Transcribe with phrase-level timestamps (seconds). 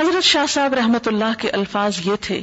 [0.00, 2.42] حضرت شاہ صاحب رحمت اللہ کے الفاظ یہ تھے،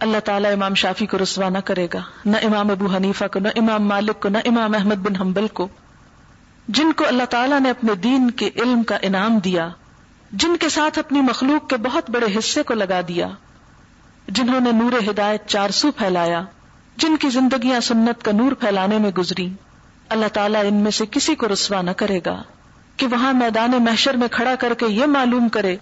[0.00, 3.48] اللہ تعالیٰ امام شافی کو رسوا نہ کرے گا، نہ امام ابو حنیفہ کو، نہ
[3.56, 5.68] امام مالک کو، نہ امام احمد بن حنبل کو۔
[6.68, 9.68] جن کو اللہ تعالیٰ نے اپنے دین کے علم کا انعام دیا،
[10.32, 13.28] جن کے ساتھ اپنی مخلوق کے بہت بڑے حصے کو لگا دیا،
[14.28, 16.42] جنہوں نے نور ہدایت چار سو پھیلایا،
[16.96, 19.48] جن کی زندگیاں سنت کا نور پھیلانے میں گزری۔
[20.08, 22.42] اللہ تعالیٰ ان میں سے کسی کو رسوا نہ کرے گا
[22.96, 25.76] کہ وہاں میدان محشر میں کھڑا کر کے یہ معلوم کرے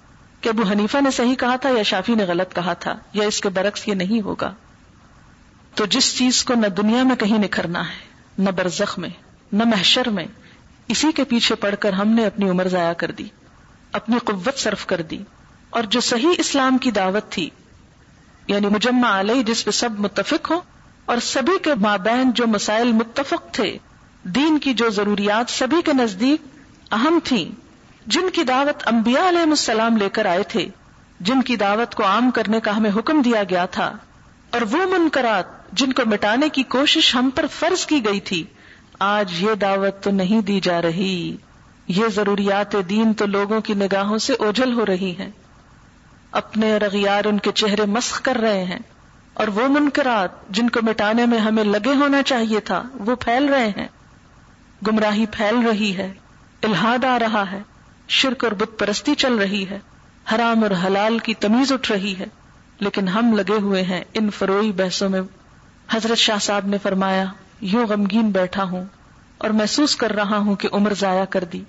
[0.45, 3.41] کہ ابو حنیفہ نے صحیح کہا تھا یا شافی نے غلط کہا تھا یا اس
[3.41, 4.55] کے برعکس یہ نہیں ہوگا۔
[5.75, 7.95] تو جس چیز کو نہ دنیا میں کہیں نکھرنا ہے،
[8.39, 9.09] نہ برزخ میں،
[9.52, 10.25] نہ محشر میں،
[10.88, 13.29] اسی کے پیچھے پڑ کر ہم نے اپنی عمر ضائع کر دی،
[13.93, 15.19] اپنی قوت صرف کر دی۔
[15.71, 17.51] اور جو صحیح اسلام کی دعوت تھی
[18.47, 20.61] یعنی مجمع علیہ جس پہ سب متفق ہوں
[21.05, 23.79] اور سبھی کے مابین جو مسائل متفق تھے،
[24.23, 26.59] دین کی جو ضروریات سبھی کے نزدیک
[26.93, 27.63] اہم تھیں
[28.07, 30.69] جن کی دعوت انبیاء علیہ السلام لے کر آئے تھے،
[31.21, 33.93] جن کی دعوت کو عام کرنے کا ہمیں حکم دیا گیا تھا،
[34.51, 38.45] اور وہ منکرات جن کو مٹانے کی کوشش ہم پر فرض کی گئی تھی،
[38.99, 41.37] آج یہ دعوت تو نہیں دی جا رہی۔
[41.88, 45.30] یہ ضروریات دین تو لوگوں کی نگاہوں سے اوجھل ہو رہی ہیں۔
[46.30, 48.79] اپنے اور اغیار ان کے چہرے مسخ کر رہے ہیں۔
[49.35, 53.68] اور وہ منکرات جن کو مٹانے میں ہمیں لگے ہونا چاہیے تھا، وہ پھیل رہے
[53.68, 53.89] ہیں۔
[54.87, 56.13] گمراہی پھیل رہی ہے،
[56.63, 57.63] الہاد آ رہا ہے۔
[58.09, 59.79] شرک اور بت پرستی چل رہی ہے۔
[60.35, 62.24] حرام اور حلال کی تمیز اٹھ رہی ہے۔
[62.80, 65.22] لیکن ہم لگے ہوئے ہیں ان فروئی بحثوں میں۔
[65.91, 67.25] حضرت شاہ صاحب نے فرمایا،
[67.61, 68.84] یوں غمگین بیٹھا ہوں
[69.38, 71.62] اور محسوس کر رہا ہوں کہ عمر ضائع کر دی۔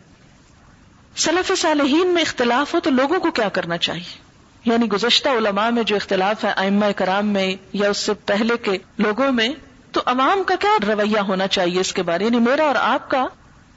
[1.16, 4.25] سلف صالحین میں اختلاف ہو تو لوگوں کو کیا کرنا چاہیے؟
[4.66, 8.72] یعنی گزشتہ علماء میں جو اختلاف ہے ائمہ کرام میں یا اس سے پہلے کے
[8.97, 9.49] لوگوں میں،
[9.92, 13.25] تو عوام کا کیا رویہ ہونا چاہیے اس کے بارے؟ یعنی میرا اور آپ کا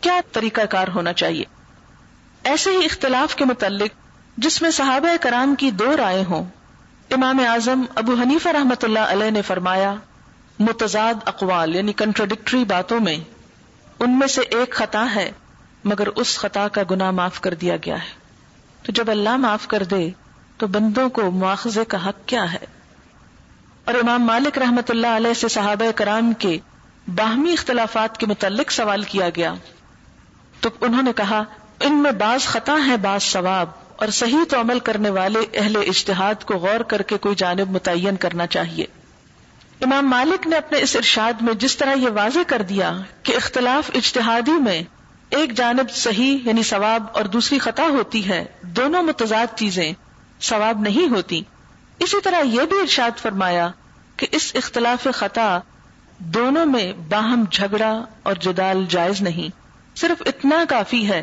[0.00, 1.45] کیا طریقہ کار ہونا چاہیے؟
[2.42, 3.91] ایسے ہی اختلاف کے متعلق
[4.36, 6.44] جس میں صحابہ کرام کی دو رائے ہوں۔
[7.11, 9.94] امام اعظم ابو حنیف رحمت اللہ علیہ نے فرمایا،
[10.59, 13.16] متضاد اقوال یعنی کنٹروڈکٹری باتوں میں
[13.99, 15.32] ان میں سے ایک خطا ہے،
[15.84, 18.09] مگر اس خطا کا گنا معاف کر دیا گیا ہے۔
[18.82, 20.10] تو جب اللہ معاف کر دے،
[20.56, 22.66] تو بندوں کو مواخذے کا حق کیا ہے؟
[23.84, 26.59] اور امام مالک رحمت اللہ علیہ سے صحابہ کرام کے
[27.15, 29.55] باہمی اختلافات کے متعلق سوال کیا گیا۔
[30.60, 31.44] تو انہوں نے کہا
[31.81, 36.44] ان میں بعض خطا ہے بعض ثواب، اور صحیح تو عمل کرنے والے اہل اجتہاد
[36.44, 38.87] کو غور کر کے کوئی جانب متعین کرنا چاہیے۔
[39.81, 42.91] امام مالک نے اپنے اس ارشاد میں جس طرح یہ واضح کر دیا
[43.22, 44.83] کہ اختلاف اجتہادی میں
[45.31, 48.44] ایک جانب صحیح یعنی ثواب اور دوسری خطا ہوتی ہے،
[48.77, 49.93] دونوں متضاد چیزیں
[50.41, 51.43] ثواب نہیں ہوتی۔
[51.99, 53.69] اسی طرح یہ بھی ارشاد فرمایا
[54.17, 55.59] کہ اس اختلاف خطا
[56.19, 59.50] دونوں میں باہم جھگڑا اور جدال جائز نہیں،
[59.97, 61.22] صرف اتنا کافی ہے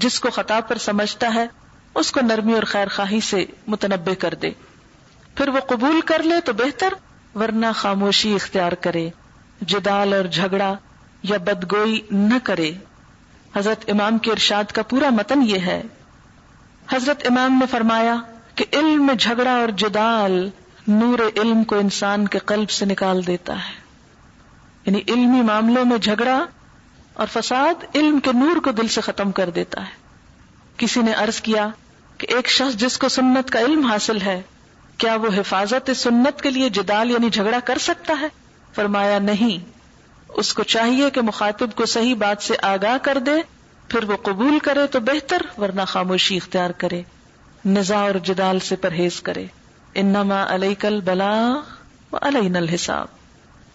[0.00, 1.46] جس کو خطا پر سمجھتا ہے،
[1.94, 4.50] اس کو نرمی اور خیر خواہی سے متنبع کر دے۔
[5.34, 6.88] پھر وہ قبول کر لے تو بہتر،
[7.34, 9.10] ورنہ خاموشی اختیار کرے،
[9.60, 10.74] جدال اور جھگڑا
[11.22, 12.72] یا بدگوئی نہ کرے۔
[13.56, 15.82] حضرت امام کے ارشاد کا پورا متن یہ ہے۔
[16.92, 18.16] حضرت امام نے فرمایا
[18.54, 20.50] کہ علم میں جھگڑا اور جدال
[20.88, 23.74] نور علم کو انسان کے قلب سے نکال دیتا ہے۔
[24.86, 26.44] یعنی علمی معاملوں میں جھگڑا
[27.20, 29.90] اور فساد علم کے نور کو دل سے ختم کر دیتا ہے۔
[30.76, 31.68] کسی نے ارض کیا
[32.18, 34.42] کہ ایک شخص جس کو سنت کا علم حاصل ہے،
[34.98, 38.26] کیا وہ حفاظت سنت کے لیے جدال یعنی جھگڑا کر سکتا ہے؟
[38.74, 39.70] فرمایا نہیں۔
[40.28, 43.34] اس کو چاہیے کہ مخاطب کو صحیح بات سے آگاہ کر دے،
[43.88, 47.02] پھر وہ قبول کرے تو بہتر، ورنہ خاموشی اختیار کرے۔
[47.64, 49.44] نزا اور جدال سے پرہیز کرے۔
[49.94, 51.52] انما علیہ کل بلا
[52.12, 53.06] علیہ الحساب۔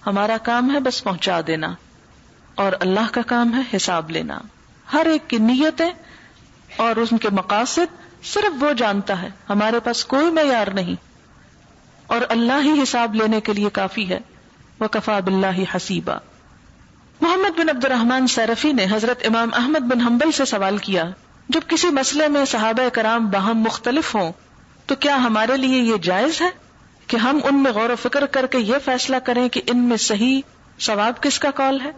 [0.07, 1.73] ہمارا کام ہے بس پہنچا دینا۔
[2.55, 4.39] اور اللہ کا کام ہے حساب لینا۔
[4.93, 5.91] ہر ایک کی نیتیں
[6.77, 10.95] اور ان کے مقاصد صرف وہ جانتا ہے، ہمارے پاس کوئی معیار نہیں۔
[12.07, 14.19] اور اللہ ہی حساب لینے کے لیے کافی ہے۔
[14.79, 16.16] وہ کفا بلّہ حسیبہ
[17.21, 21.03] محمد بن عبد الرحمان سیرفی نے حضرت امام احمد بن حنبل سے سوال کیا،
[21.49, 24.31] جب کسی مسئلے میں صحابہ کرام باہم مختلف ہوں،
[24.85, 26.49] تو کیا ہمارے لیے یہ جائز ہے
[27.08, 29.97] کہ ہم ان میں غور و فکر کر کے یہ فیصلہ کریں کہ ان میں
[29.97, 30.41] صحیح
[30.79, 31.91] ثواب کس کا کال ہے؟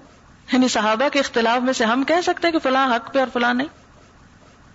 [0.52, 3.28] یعنی صحابہ کے اختلاف میں سے ہم کہہ سکتے ہیں کہ فلاں حق پہ اور
[3.34, 3.68] فلاں نہیں۔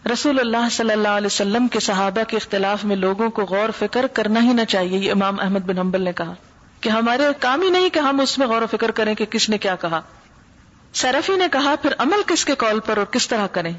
[0.09, 4.07] رسول اللہ صلی اللہ علیہ وسلم کے صحابہ کے اختلاف میں لوگوں کو غور فکر
[4.07, 6.35] کرنا ہی نہ چاہیے، یہ امام احمد بن حنبل نے کہا۔
[6.81, 9.49] کہ ہمارے کام ہی نہیں کہ ہم اس میں غور و فکر کریں کہ کس
[9.49, 10.01] نے کیا کہا۔
[10.93, 13.73] سرفی نے کہا، پھر عمل کس کے کال پر اور کس طرح کریں۔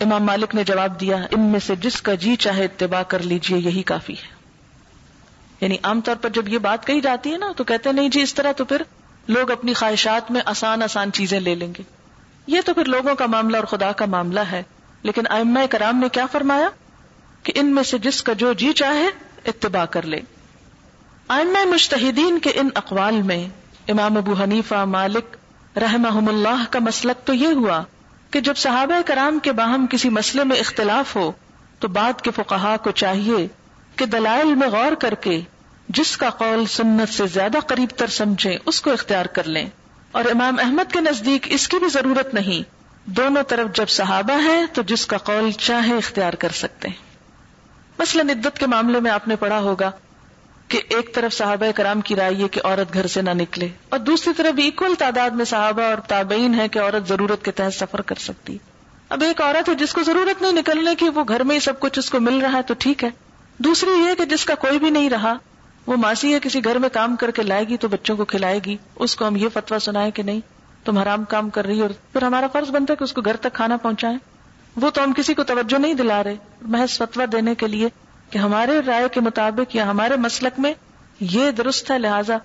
[0.00, 3.58] امام مالک نے جواب دیا، ان میں سے جس کا جی چاہے اتباع کر لیجیے،
[3.58, 4.28] یہی کافی ہے۔
[5.60, 8.22] یعنی عام طور پر جب یہ بات کہی جاتی ہے نا، تو کہتے نہیں جی
[8.22, 8.82] اس طرح تو پھر
[9.28, 11.82] لوگ اپنی خواہشات میں آسان آسان چیزیں لے لیں گے۔
[12.46, 14.62] یہ تو پھر لوگوں کا معاملہ اور خدا کا معاملہ ہے۔
[15.02, 16.68] لیکن ائمہ کرام نے کیا فرمایا؟
[17.42, 19.06] کہ ان میں سے جس کا جو جی چاہے،
[19.44, 20.20] اتباع کر لے۔
[21.28, 23.48] آئمہ مشتحدین کے ان اقوال میں
[23.88, 25.36] امام ابو حنیفہ، مالک
[25.76, 27.82] رحمہ اللہ کا مسلک تو یہ ہوا
[28.30, 31.32] کہ جب صحابہ کرام کے باہم کسی مسئلے میں اختلاف ہو،
[31.78, 33.48] تو بعد کے فقہا کو چاہیے
[33.96, 35.40] کہ دلائل میں غور کر کے
[35.94, 39.68] جس کا قول سنت سے زیادہ قریب تر سمجھیں، اس کو اختیار کر لیں۔
[40.12, 42.62] اور امام احمد کے نزدیک اس کی بھی ضرورت نہیں۔
[43.04, 46.96] دونوں طرف جب صحابہ ہے تو جس کا قول چاہے اختیار کر سکتے ہیں۔
[47.98, 49.90] مثلاً عدت کے معاملے میں آپ نے پڑھا ہوگا
[50.68, 53.98] کہ ایک طرف صحابہ کرام کی رائے یہ کہ عورت گھر سے نہ نکلے، اور
[53.98, 58.00] دوسری طرف اکول تعداد میں صحابہ اور تابعین ہے کہ عورت ضرورت کے تحت سفر
[58.00, 58.58] کر سکتی۔
[59.08, 61.80] اب ایک عورت ہے، جس کو ضرورت نہیں نکلنے کی، وہ گھر میں ہی سب
[61.80, 63.10] کچھ اس کو مل رہا ہے، تو ٹھیک ہے۔
[63.58, 65.34] دوسری یہ کہ جس کا کوئی بھی نہیں رہا
[65.86, 68.60] وہ ماسی ہے، کسی گھر میں کام کر کے لائے گی تو بچوں کو کھلائے
[68.66, 70.40] گی۔ اس کو ہم یہ فتوا سنائے کہ نہیں،
[70.84, 73.36] تم حرام کام کر رہی اور پھر ہمارا فرض بنتا ہے کہ اس کو گھر
[73.36, 74.16] تک کھانا پہنچائے
[74.76, 77.88] وہ تو ہم کسی کو توجہ نہیں دلا رہے۔ محض فتوا دینے کے لیے
[78.30, 80.74] کہ ہمارے رائے کے مطابق یا ہمارے مسلک میں
[81.20, 82.36] یہ درست ہے، لہذا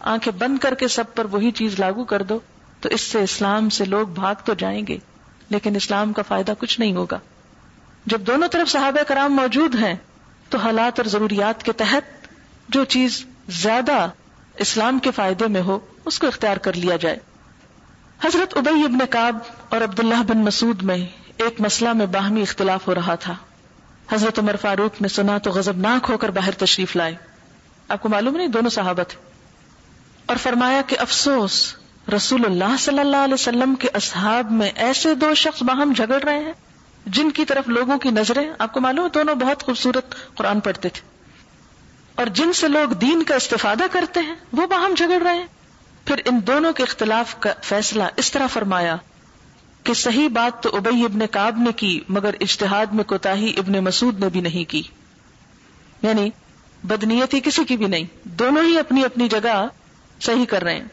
[0.00, 2.38] آنکھیں بند کر کے سب پر وہی چیز لاگو کر دو۔
[2.80, 4.98] تو اس سے اسلام سے لوگ بھاگ تو جائیں گے،
[5.50, 7.18] لیکن اسلام کا فائدہ کچھ نہیں ہوگا۔
[8.06, 9.94] جب دونوں طرف صحابہ کرام موجود ہیں،
[10.48, 12.13] تو حالات اور ضروریات کے تحت
[12.68, 14.10] جو چیز زیادہ
[14.56, 17.16] اسلام کے فائدے میں ہو، اس کو اختیار کر لیا جائے۔
[18.24, 19.38] حضرت ابئی ابن کاب
[19.68, 20.96] اور عبداللہ بن مسعود میں
[21.36, 23.34] ایک مسئلہ میں باہمی اختلاف ہو رہا تھا۔
[24.12, 27.14] حضرت عمر فاروق نے سنا تو غزبناک ہو کر باہر تشریف لائے۔
[27.88, 29.06] آپ کو معلوم نہیں، دونوں صحابت
[30.26, 31.74] اور فرمایا کہ افسوس،
[32.16, 36.38] رسول اللہ صلی اللہ علیہ وسلم کے اصحاب میں ایسے دو شخص باہم جھگڑ رہے
[36.38, 36.52] ہیں،
[37.06, 40.88] جن کی طرف لوگوں کی نظریں، آپ کو معلوم ہے، دونوں بہت خوبصورت قرآن پڑھتے
[40.88, 41.14] تھے۔
[42.14, 45.46] اور جن سے لوگ دین کا استفادہ کرتے ہیں، وہ باہم جھگڑ رہے ہیں۔
[46.04, 48.96] پھر ان دونوں کے اختلاف کا فیصلہ اس طرح فرمایا
[49.82, 54.20] کہ صحیح بات تو ابئی ابن کاب نے کی، مگر اشتہاد میں کوتا ابن مسعود
[54.20, 54.82] نے بھی نہیں کی۔
[56.02, 56.30] یعنی
[56.84, 59.66] بدنیتی کسی کی بھی نہیں، دونوں ہی اپنی اپنی جگہ
[60.20, 60.88] صحیح کر رہے ہیں۔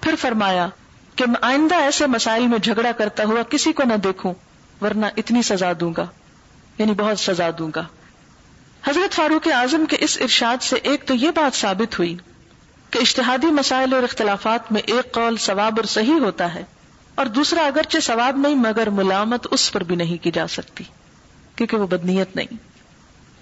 [0.00, 0.68] پھر فرمایا
[1.16, 4.34] کہ میں آئندہ ایسے مسائل میں جھگڑا کرتا ہوا کسی کو نہ دیکھوں،
[4.80, 6.06] ورنہ اتنی سزا دوں گا۔
[6.78, 7.84] یعنی بہت سزا دوں گا۔
[8.84, 12.16] حضرت فاروق اعظم کے اس ارشاد سے ایک تو یہ بات ثابت ہوئی
[12.90, 16.62] کہ اشتہادی مسائل اور اختلافات میں ایک قول ثواب اور صحیح ہوتا ہے
[17.14, 20.84] اور دوسرا اگرچہ ثواب نہیں، مگر ملامت اس پر بھی نہیں کی جا سکتی،
[21.56, 22.56] کیونکہ وہ بدنیت نہیں۔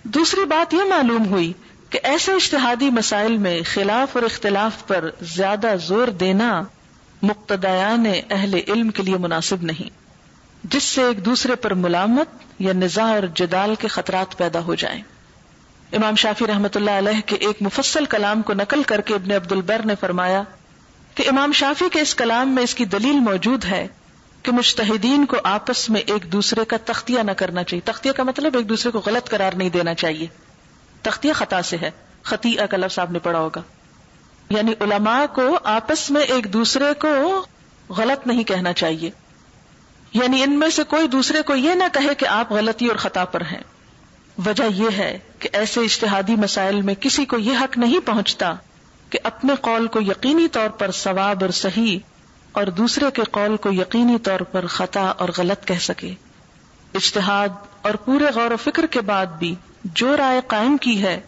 [0.05, 1.53] دوسری بات یہ معلوم ہوئی
[1.91, 6.63] کہ ایسے اشتہادی مسائل میں خلاف اور اختلاف پر زیادہ زور دینا
[7.23, 9.91] مقتدیان اہل علم کے لیے مناسب نہیں،
[10.65, 12.29] جس سے ایک دوسرے پر ملامت
[12.59, 15.03] یا نظا اور جدال کے خطرات پیدا ہو جائیں۔
[15.93, 19.53] امام شافی رحمت اللہ علیہ کے ایک مفصل کلام کو نقل کر کے ابن عبد
[19.53, 20.43] البر نے فرمایا
[21.15, 23.87] کہ امام شافی کے اس کلام میں اس کی دلیل موجود ہے
[24.43, 28.57] کہ مشتحدین کو آپس میں ایک دوسرے کا تختیہ نہ کرنا چاہیے۔ تختیہ کا مطلب
[28.57, 30.27] ایک دوسرے کو غلط قرار نہیں دینا چاہیے۔
[31.03, 31.91] تختیہ خطا سے ہے۔
[32.23, 33.63] خطیہ کا لفظ آپ نے پڑھا ہوگا۔
[34.51, 37.47] یعنی علماء کو آپس میں ایک دوسرے کو
[37.89, 39.11] غلط نہیں کہنا چاہیے۔
[40.13, 43.25] یعنی ان میں سے کوئی دوسرے کو یہ نہ کہے کہ آپ غلطی اور خطا
[43.25, 43.63] پر ہیں۔
[44.47, 48.55] وجہ یہ ہے کہ ایسے اشتہادی مسائل میں کسی کو یہ حق نہیں پہنچتا
[49.11, 51.99] کہ اپنے قول کو یقینی طور پر ثواب اور صحیح
[52.53, 56.15] اور دوسرے کے قول کو یقینی طور پر خطا اور غلط کہہ سکے۔
[56.95, 57.49] اشتہاد
[57.83, 59.55] اور پورے غور و فکر کے بعد بھی
[59.85, 61.21] جو رائے قائم کی ہے،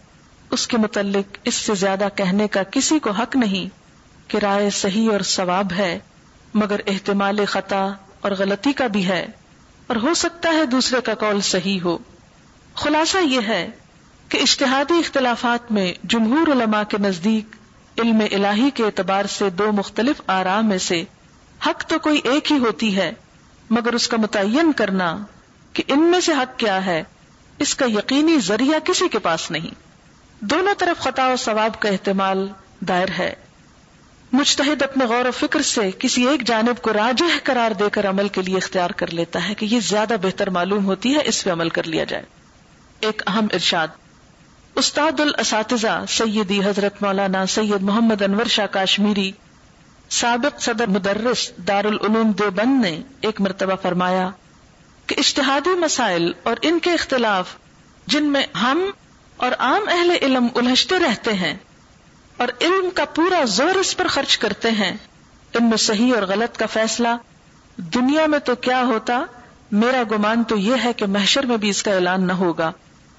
[0.51, 3.69] اس کے متعلق اس سے زیادہ کہنے کا کسی کو حق نہیں
[4.29, 5.99] کہ رائے صحیح اور ثواب ہے،
[6.53, 7.87] مگر احتمال خطا
[8.21, 9.25] اور غلطی کا بھی ہے۔
[9.87, 11.97] اور ہو سکتا ہے دوسرے کا قول صحیح ہو۔
[12.75, 13.69] خلاصہ یہ ہے
[14.29, 17.55] کہ اشتہادی اختلافات میں جمہور علماء کے نزدیک
[17.97, 21.03] علم الہی کے اعتبار سے دو مختلف آرام میں سے
[21.65, 23.11] حق تو کوئی ایک ہی ہوتی ہے،
[23.69, 25.17] مگر اس کا متعین کرنا
[25.73, 27.03] کہ ان میں سے حق کیا ہے،
[27.59, 29.73] اس کا یقینی ذریعہ کسی کے پاس نہیں۔
[30.39, 32.47] دونوں طرف خطا و ثواب کا احتمال
[32.87, 33.33] دائر ہے۔
[34.33, 38.27] مجتہد اپنے غور و فکر سے کسی ایک جانب کو راجہ قرار دے کر عمل
[38.27, 41.51] کے لیے اختیار کر لیتا ہے کہ یہ زیادہ بہتر معلوم ہوتی ہے، اس پہ
[41.51, 42.23] عمل کر لیا جائے۔
[43.03, 43.87] ایک اہم ارشاد۔
[44.75, 49.31] استاد الاساتذہ سیدی حضرت مولانا سید محمد انور شاہ کاشمیری،
[50.09, 54.29] سابق صدر مدرس دار العلوم دیوبند نے ایک مرتبہ فرمایا
[55.05, 57.55] کہ اشتہادی مسائل اور ان کے اختلاف
[58.07, 58.83] جن میں ہم
[59.37, 61.53] اور عام اہل علم الجھتے رہتے ہیں
[62.37, 64.91] اور علم کا پورا زور اس پر خرچ کرتے ہیں،
[65.53, 67.07] ان میں صحیح اور غلط کا فیصلہ
[67.77, 69.23] دنیا میں تو کیا ہوتا،
[69.71, 72.71] میرا گمان تو یہ ہے کہ محشر میں بھی اس کا اعلان نہ ہوگا۔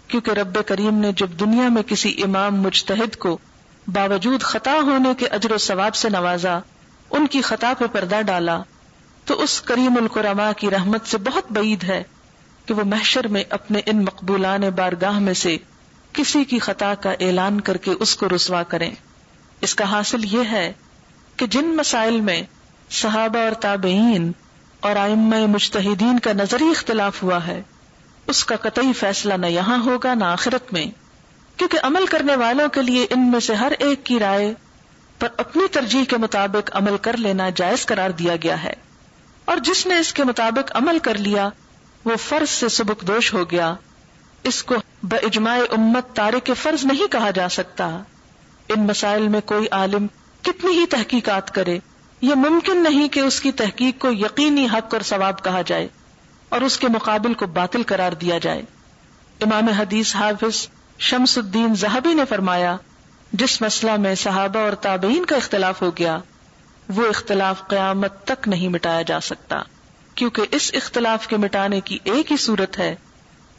[0.09, 3.39] کیونکہ رب کریم نے جب دنیا میں کسی امام مجتہد کو
[3.87, 6.59] باوجود خطا ہونے کے اجر و ثواب سے نوازا،
[7.11, 8.63] ان کی خطا پہ پردہ ڈالا،
[9.25, 12.03] تو اس کریم القرما کی رحمت سے بہت بعید ہے
[12.67, 15.57] کہ وہ محشر میں اپنے ان مقبولان بارگاہ میں سے
[16.13, 18.91] کسی کی خطا کا اعلان کر کے اس کو رسوا کریں۔
[19.61, 20.73] اس کا حاصل یہ ہے
[21.37, 22.43] کہ جن مسائل میں
[22.91, 24.33] صحابہ اور تابعین
[24.81, 27.63] اور آئمہ مجتہدین کا نظری اختلاف ہوا ہے
[28.27, 30.87] اس کا قطعی فیصلہ نہ یہاں ہوگا نہ آخرت میں،
[31.57, 34.55] کیونکہ عمل کرنے والوں کے لیے ان میں سے ہر ایک کی رائے
[35.19, 38.73] پر اپنی ترجیح کے مطابق عمل کر لینا جائز قرار دیا گیا ہے۔
[39.45, 41.49] اور جس نے اس کے مطابق عمل کر لیا،
[42.05, 43.75] وہ فرض سے سبک دوش ہو گیا۔
[44.43, 47.89] اس کو بجماع امت تارے کے فرض نہیں کہا جا سکتا۔
[48.69, 50.07] ان مسائل میں کوئی عالم
[50.43, 51.79] کتنی ہی تحقیقات کرے،
[52.21, 55.89] یہ ممکن نہیں کہ اس کی تحقیق کو یقینی حق اور ثواب کہا جائے۔
[56.55, 58.63] اور اس کے مقابل کو باطل قرار دیا جائے۔
[59.41, 60.69] امام حدیث حافظ
[60.99, 62.77] شمس الدین زہبی نے فرمایا،
[63.33, 66.19] جس مسئلہ میں صحابہ اور تابعین کا اختلاف ہو گیا،
[66.89, 69.63] وہ اختلاف قیامت تک نہیں مٹایا جا سکتا،
[70.15, 72.95] کیونکہ اس اختلاف کے مٹانے کی ایک ہی صورت ہے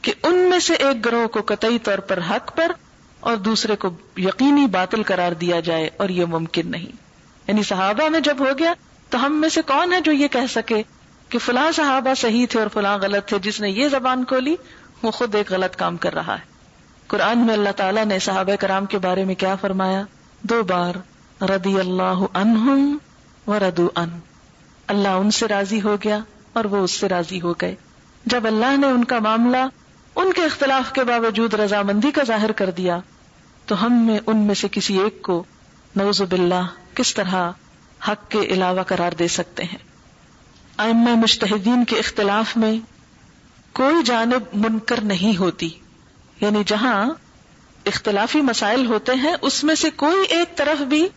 [0.02, 2.72] کہ ان میں سے ایک گروہ کو قطعی طور پر حق پر
[3.20, 6.96] اور دوسرے کو یقینی باطل قرار دیا جائے اور یہ ممکن نہیں۔
[7.48, 8.74] یعنی صحابہ میں جب ہو گیا،
[9.10, 10.84] تو ہم میں سے کون ہے جو یہ کہہ سکے
[11.30, 14.56] کہ فلاں صحابہ صحیح تھے اور فلاں غلط تھے، جس نے یہ زبان کھولی،
[15.04, 16.56] وہ خود ایک غلط کام کر رہا ہے۔
[17.08, 20.04] قرآن میں اللہ تعالیٰ نے صحابہ کرام کے بارے میں کیا فرمایا؟
[20.42, 20.94] دو بار
[21.44, 22.98] ردی اللہ عنہم
[23.48, 24.10] و ردو ان۔
[24.88, 26.20] اللہ ان سے راضی ہو گیا
[26.54, 27.76] اور وہ اس سے راضی ہو گئے۔
[28.26, 29.68] جب اللہ نے ان کا معاملہ،
[30.16, 33.00] ان کے اختلاف کے باوجود رضامندی کا ظاہر کر دیا،
[33.66, 35.44] تو ہم میں، ان میں سے کسی ایک کو
[35.96, 37.52] نوز باللہ، کس طرح
[38.08, 39.95] حق کے علاوہ قرار دے سکتے ہیں؟
[40.78, 42.78] ائمہ مشتحدین کے اختلاف میں
[43.74, 45.70] کوئی جانب منکر نہیں ہوتی۔
[46.42, 47.10] یعنی جہاں
[47.86, 51.08] اختلافی مسائل ہوتے ہیں، اس میں سے کوئی ایک طرف بھی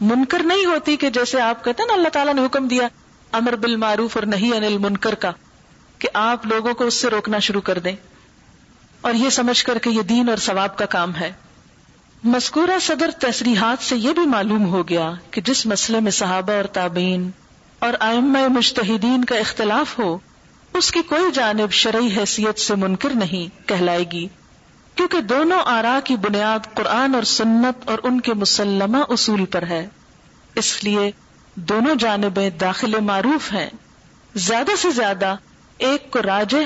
[0.00, 2.88] منکر نہیں ہوتی کہ جیسے آپ کہتے ہیں نا، اللہ تعالیٰ نے حکم دیا،
[3.32, 5.32] امر بالمعروف اور نہیں انل منکر کا،
[5.98, 7.96] کہ آپ لوگوں کو اس سے روکنا شروع کر دیں۔
[9.00, 11.32] اور یہ سمجھ کر کے یہ دین اور ثواب کا کام ہے۔
[12.24, 16.64] مذکورہ صدر تصریحات سے یہ بھی معلوم ہو گیا کہ جس مسئلے میں صحابہ اور
[16.64, 17.30] تابعین
[17.78, 20.18] اور آئمہ مشتحدین کا اختلاف ہو،
[20.74, 24.28] اس کی کوئی جانب شرعی حیثیت سے منکر نہیں کہلائے گی،
[24.94, 29.88] کیونکہ دونوں آرا کی بنیاد قرآن اور سنت اور ان کے مسلمہ اصول پر ہے۔
[30.54, 31.10] اس لیے
[31.54, 33.70] دونوں جانبیں داخل معروف ہیں۔
[34.34, 35.34] زیادہ سے زیادہ
[35.78, 36.56] ایک کو راجہ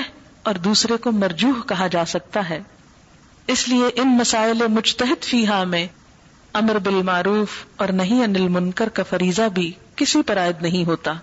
[0.43, 2.59] اور دوسرے کو مرجوح کہا جا سکتا ہے۔
[3.47, 5.87] اس لیے ان مسائل مجتہد فیحا میں
[6.53, 11.13] امر بالمعروف اور نہیں انل منکر کا فریضہ بھی کسی پر عائد نہیں ہوتا۔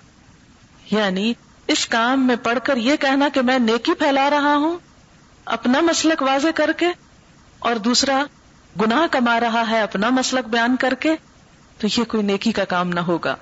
[0.91, 1.33] یعنی
[1.67, 4.77] اس کام میں پڑھ کر یہ کہنا کہ میں نیکی پھیلا رہا ہوں،
[5.45, 6.87] اپنا مسلک واضح کر کے،
[7.59, 8.25] اور دوسرا،
[8.81, 11.17] گناہ کما رہا ہے، اپنا مسلک بیان کر کے،
[11.79, 13.37] تو یہ کوئی نیکی کا کام نہ ہوگا۔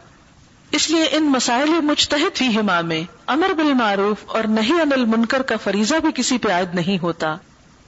[0.71, 5.55] اس لیے ان مسائل مجتحد ہی ہما میں امر بالمعروف اور نہیں انل منکر کا
[5.65, 7.37] فریضہ بھی کسی پہ عائد نہیں ہوتا،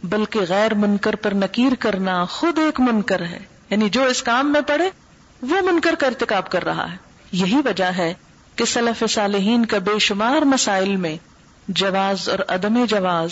[0.02, 3.38] بلکہ غیر منکر پر نکیر کرنا خود ایک منکر ہے۔
[3.70, 4.90] یعنی جو اس کام میں پڑے
[5.42, 8.14] وہ منکر کا ارتکاب کر رہا ہے۔ یہی وجہ ہے
[8.56, 11.16] کہ سلف صالحین کا بے شمار مسائل میں
[11.68, 13.30] جواز اور عدم جواز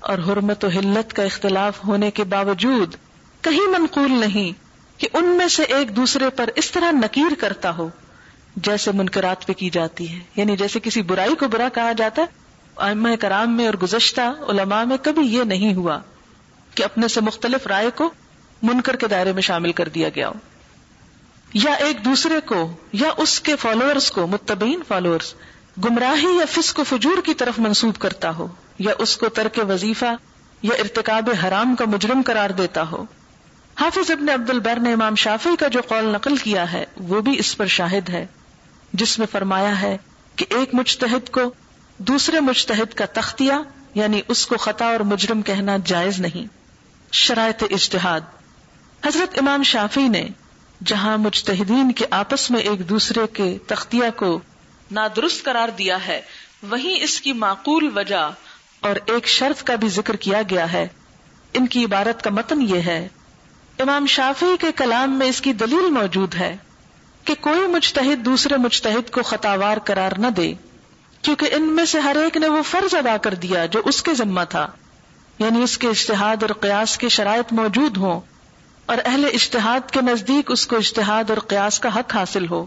[0.00, 2.94] اور حرمت و حلت کا اختلاف ہونے کے باوجود
[3.40, 4.52] کہیں منقول نہیں
[5.00, 7.88] کہ ان میں سے ایک دوسرے پر اس طرح نکیر کرتا ہو
[8.56, 12.42] جیسے منکرات پہ کی جاتی ہے۔ یعنی جیسے کسی برائی کو برا کہا جاتا ہے۔
[13.20, 15.98] کرام میں اور گزشتہ علماء میں کبھی یہ نہیں ہوا
[16.74, 18.10] کہ اپنے سے مختلف رائے کو
[18.62, 20.32] منکر کے دائرے میں شامل کر دیا گیا ہو۔
[21.54, 25.34] یا ایک دوسرے کو، یا اس کے فالوورز کو متبین فالوورز
[25.84, 28.46] گمراہی یا فسق و فجور کی طرف منسوب کرتا ہو،
[28.78, 30.16] یا اس کو ترک وظیفہ
[30.62, 33.04] یا ارتکاب حرام کا مجرم قرار دیتا ہو۔
[33.74, 37.38] حافظ ابن عبد البر نے امام شافی کا جو قول نقل کیا ہے، وہ بھی
[37.38, 38.26] اس پر شاہد ہے،
[38.92, 39.96] جس میں فرمایا ہے
[40.36, 41.40] کہ ایک مجتہد کو
[41.98, 43.52] دوسرے مجتہد کا تختیہ
[43.94, 46.46] یعنی اس کو خطا اور مجرم کہنا جائز نہیں۔
[47.12, 48.20] شرائط اجتہاد۔
[49.06, 50.28] حضرت امام شافی نے
[50.86, 54.40] جہاں مجتہدین کے آپس میں ایک دوسرے کے تختیہ کو
[54.90, 56.20] نادرست قرار دیا ہے،
[56.62, 58.30] وہیں اس کی معقول وجہ
[58.80, 60.88] اور ایک شرط کا بھی ذکر کیا گیا ہے۔
[61.52, 63.08] ان کی عبارت کا متن یہ ہے،
[63.78, 66.56] امام شافی کے کلام میں اس کی دلیل موجود ہے
[67.24, 70.52] کہ کوئی مجتہد دوسرے مجتہد کو خطاوار قرار نہ دے،
[71.22, 74.14] کیونکہ ان میں سے ہر ایک نے وہ فرض ادا کر دیا جو اس کے
[74.14, 74.66] ذمہ تھا
[75.38, 78.20] یعنی اس کے اشتہاد اور قیاس کے شرائط موجود ہوں۔
[78.86, 82.66] اور اہل اشتہاد کے نزدیک اس کو اشتہاد اور قیاس کا حق حاصل ہو۔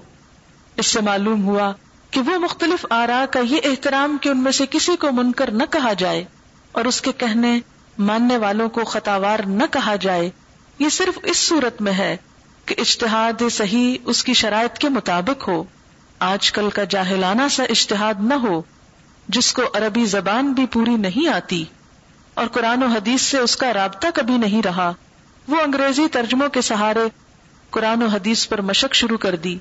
[0.78, 1.74] اس سے معلوم ہوا
[2.12, 5.64] کہ وہ مختلف آرا کا یہ احترام کہ ان میں سے کسی کو منکر نہ
[5.72, 6.24] کہا جائے
[6.72, 7.60] اور اس کے کہنے،
[7.98, 10.30] ماننے والوں کو خطاوار نہ کہا جائے،
[10.80, 12.18] یہ صرف اس صورت میں ہے
[12.66, 15.64] کہ اشتہاد صحیح اس کی شرائط کے مطابق ہو۔
[16.20, 18.62] آج کل کا جاہلانہ سا اشتہاد نہ ہو،
[19.28, 21.66] جس کو عربی زبان بھی پوری نہیں آتی
[22.34, 24.92] اور قرآن و حدیث سے اس کا رابطہ کبھی نہیں رہا۔
[25.48, 27.00] وہ انگریزی ترجموں کے سہارے
[27.70, 29.58] قرآن و حدیث پر مشق شروع کر دی۔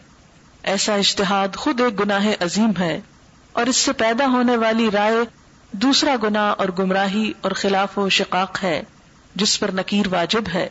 [0.63, 3.01] ایسا اشتہاد خود ایک گناہ عظیم ہے
[3.53, 5.17] اور اس سے پیدا ہونے والی رائے
[5.73, 8.83] دوسرا گنا اور گمراہی اور خلاف و شقاق ہے،
[9.35, 10.69] جس پر نکیر واجب ہے۔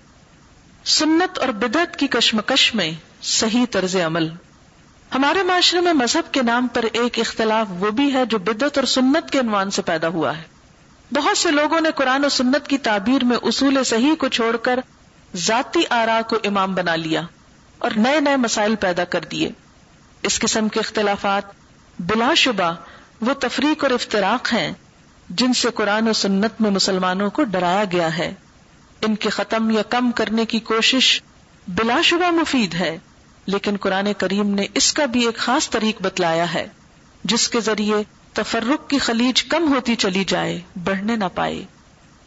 [0.85, 2.91] سنت اور بدعت کی کشمکش میں
[3.21, 4.27] صحیح طرز عمل۔
[5.15, 8.85] ہمارے معاشرے میں مذہب کے نام پر ایک اختلاف وہ بھی ہے جو بدعت اور
[8.85, 10.43] سنت کے عنوان سے پیدا ہوا ہے۔
[11.13, 14.79] بہت سے لوگوں نے قرآن و سنت کی تعبیر میں اصول صحیح کو چھوڑ کر
[15.35, 17.21] ذاتی آرا کو امام بنا لیا
[17.77, 19.49] اور نئے نئے مسائل پیدا کر دیے۔
[20.21, 21.43] اس قسم کے اختلافات
[21.99, 22.75] بلا شبہ
[23.21, 24.73] وہ تفریق اور افطراک ہیں
[25.29, 28.33] جن سے قرآن و سنت میں مسلمانوں کو ڈرایا گیا ہے۔
[29.01, 31.21] ان کے ختم یا کم کرنے کی کوشش
[31.67, 32.97] بلا شبہ مفید ہے،
[33.45, 36.67] لیکن قرآن کریم نے اس کا بھی ایک خاص طریق بتلایا ہے،
[37.23, 37.95] جس کے ذریعے
[38.33, 41.65] تفرق کی خلیج کم ہوتی چلی جائے، بڑھنے نہ پائے۔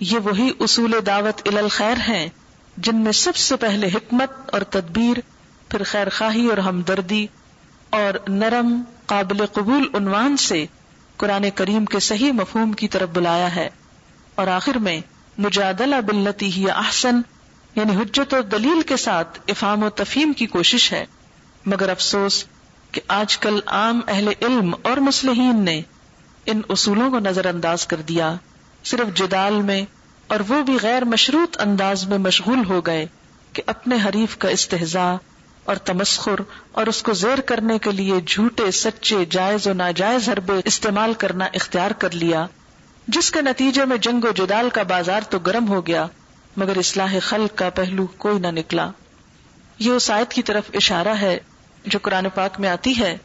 [0.00, 2.28] یہ وہی اصول دعوت الخیر ہیں
[2.76, 5.20] جن میں سب سے پہلے حکمت اور تدبیر،
[5.68, 7.26] پھر خیر خواہی اور ہمدردی
[7.90, 10.66] اور نرم قابل قبول عنوان سے
[11.16, 13.68] قرآن کریم کے صحیح مفہوم کی طرف بلایا ہے۔
[14.34, 15.00] اور آخر میں،
[15.38, 17.20] مجادلہ بلتی ہی احسن
[17.74, 21.06] یعنی حجت و دلیل کے ساتھ افہام و تفہیم کی کوشش ہے۔
[21.66, 22.44] مگر افسوس
[22.92, 25.82] کہ آج کل عام اہل علم اور مسلحین نے
[26.46, 28.34] ان اصولوں کو نظر انداز کر دیا۔
[28.84, 29.84] صرف جدال میں
[30.26, 33.06] اور وہ بھی غیر مشروط انداز میں مشغول ہو گئے
[33.52, 35.14] کہ اپنے حریف کا استحضاء
[35.64, 36.40] اور تمسخر
[36.72, 41.44] اور اس کو زیر کرنے کے لیے جھوٹے، سچے، جائز و ناجائز حربے استعمال کرنا
[41.54, 42.46] اختیار کر لیا،
[43.08, 46.06] جس کے نتیجے میں جنگ و جدال کا بازار تو گرم ہو گیا،
[46.56, 48.90] مگر اصلاح خلق کا پہلو کوئی نہ نکلا۔
[49.78, 51.38] یہ اس آیت کی طرف اشارہ ہے
[51.84, 53.16] جو قرآن پاک میں آتی ہے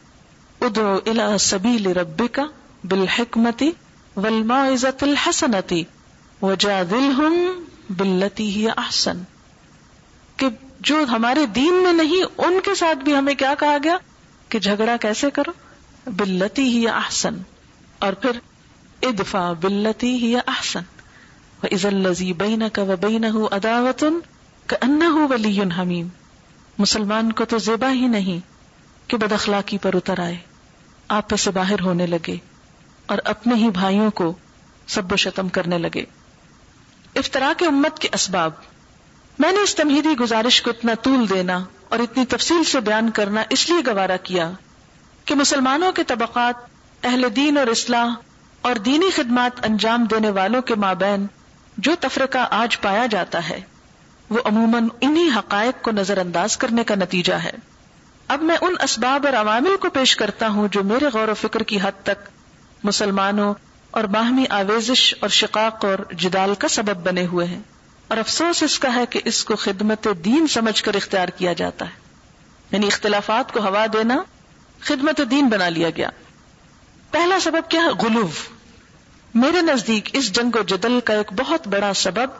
[0.60, 2.40] ادو الا سبیل ربک
[2.84, 3.70] بالحکمتی
[4.16, 5.82] والموعظۃ الحسنتی
[6.42, 7.34] وجادلہم
[7.90, 9.22] باللتی ہی احسن،
[10.36, 10.46] کہ
[10.80, 13.96] جو ہمارے دین میں نہیں، ان کے ساتھ بھی ہمیں کیا کہا گیا؟
[14.48, 15.52] کہ جھگڑا کیسے کرو؟
[16.06, 17.36] بلتی ہی احسن،
[17.98, 18.38] اور پھر
[19.02, 20.90] ادفا بلتی ہی احسن
[21.62, 24.18] الزی بین کا و بین اداوتن
[24.66, 26.08] کا ان ولی حمیم
[26.78, 28.40] مسلمان کو تو زیبا ہی نہیں
[29.10, 30.36] کہ بد اخلاقی پر اتر آئے،
[31.08, 32.36] آپ سے باہر ہونے لگے،
[33.06, 34.32] اور اپنے ہی بھائیوں کو
[34.88, 36.04] سب و شتم کرنے لگے۔
[37.14, 38.50] افطرا کے امت کے اسباب۔
[39.38, 43.42] میں نے اس تمہیدی گزارش کو اتنا طول دینا اور اتنی تفصیل سے بیان کرنا
[43.50, 44.50] اس لیے گوارا کیا
[45.24, 46.54] کہ مسلمانوں کے طبقات،
[47.02, 48.08] اہل دین اور اصلاح
[48.60, 51.26] اور دینی خدمات انجام دینے والوں کے مابین
[51.76, 53.60] جو تفرقہ آج پایا جاتا ہے،
[54.30, 57.52] وہ عموماً انہی حقائق کو نظر انداز کرنے کا نتیجہ ہے۔
[58.28, 61.62] اب میں ان اسباب اور عوامل کو پیش کرتا ہوں جو میرے غور و فکر
[61.62, 62.28] کی حد تک
[62.84, 63.54] مسلمانوں
[63.92, 67.60] اور باہمی آویزش اور شقاق اور جدال کا سبب بنے ہوئے ہیں۔
[68.08, 71.84] اور افسوس اس کا ہے کہ اس کو خدمت دین سمجھ کر اختیار کیا جاتا
[71.84, 71.90] ہے۔
[72.70, 74.22] یعنی اختلافات کو ہوا دینا
[74.80, 76.08] خدمت دین بنا لیا گیا۔
[77.10, 78.48] پہلا سبب کیا ہے؟ غلوف۔
[79.34, 82.30] میرے نزدیک اس جنگ و جدل کا ایک بہت بڑا سبب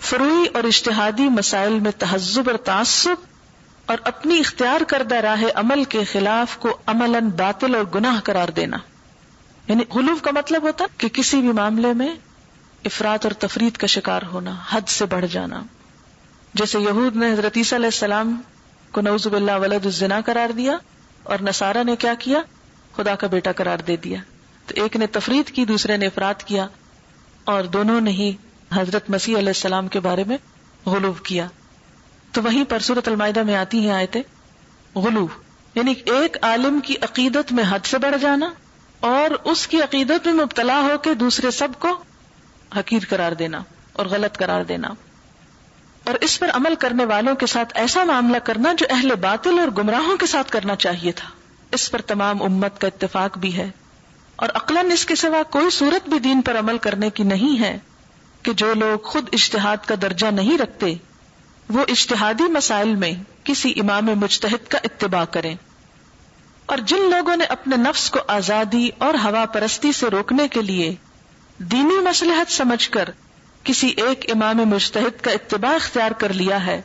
[0.00, 3.14] فروئی اور اشتہادی مسائل میں تہذب اور تعصب
[3.86, 8.76] اور اپنی اختیار کردہ راہ عمل کے خلاف کو عمل باطل اور گناہ قرار دینا۔
[9.68, 12.14] یعنی غلوف کا مطلب ہوتا کہ کسی بھی معاملے میں
[12.84, 15.62] افراد اور تفرید کا شکار ہونا، حد سے بڑھ جانا۔
[16.54, 18.40] جیسے یہود نے حضرت عیسیٰ علیہ السلام
[18.92, 20.76] کو نوزب اللہ ولد الزنا قرار دیا
[21.22, 22.38] اور نصارہ نے کیا کیا؟
[22.96, 24.18] خدا کا بیٹا قرار دے دیا۔
[24.66, 26.66] تو ایک نے تفرید کی، دوسرے نے افراد کیا
[27.44, 28.36] اور دونوں نے ہی
[28.72, 30.36] حضرت مسیح علیہ السلام کے بارے میں
[30.86, 31.46] غلوب کیا۔
[32.32, 34.22] تو وہیں پر صورت المائدہ میں آتی ہیں آئے تھے
[34.94, 35.28] غلوب
[35.74, 38.50] یعنی ایک عالم کی عقیدت میں حد سے بڑھ جانا
[39.00, 41.88] اور اس کی عقیدت میں مبتلا ہو کے دوسرے سب کو
[42.76, 44.88] حقیر قرار دینا اور غلط قرار دینا۔
[46.04, 49.68] اور اس پر عمل کرنے والوں کے ساتھ ایسا معاملہ کرنا جو اہل باطل اور
[49.68, 51.28] گمراہوں کے ساتھ کرنا چاہیے تھا۔
[51.72, 53.70] اس پر تمام امت کا اتفاق بھی ہے۔
[54.36, 57.78] اور عقلاً اس کے سوا کوئی صورت بھی دین پر عمل کرنے کی نہیں ہے
[58.42, 60.94] کہ جو لوگ خود اشتہاد کا درجہ نہیں رکھتے،
[61.68, 63.12] وہ اشتہادی مسائل میں
[63.44, 65.54] کسی امام مجتہد کا اتباع کریں۔
[66.68, 70.94] اور جن لوگوں نے اپنے نفس کو آزادی اور ہوا پرستی سے روکنے کے لیے
[71.58, 73.08] دینی مسلحت سمجھ کر
[73.62, 76.82] کسی ایک امام مجتہد کا اتباع اختیار کر لیا ہے،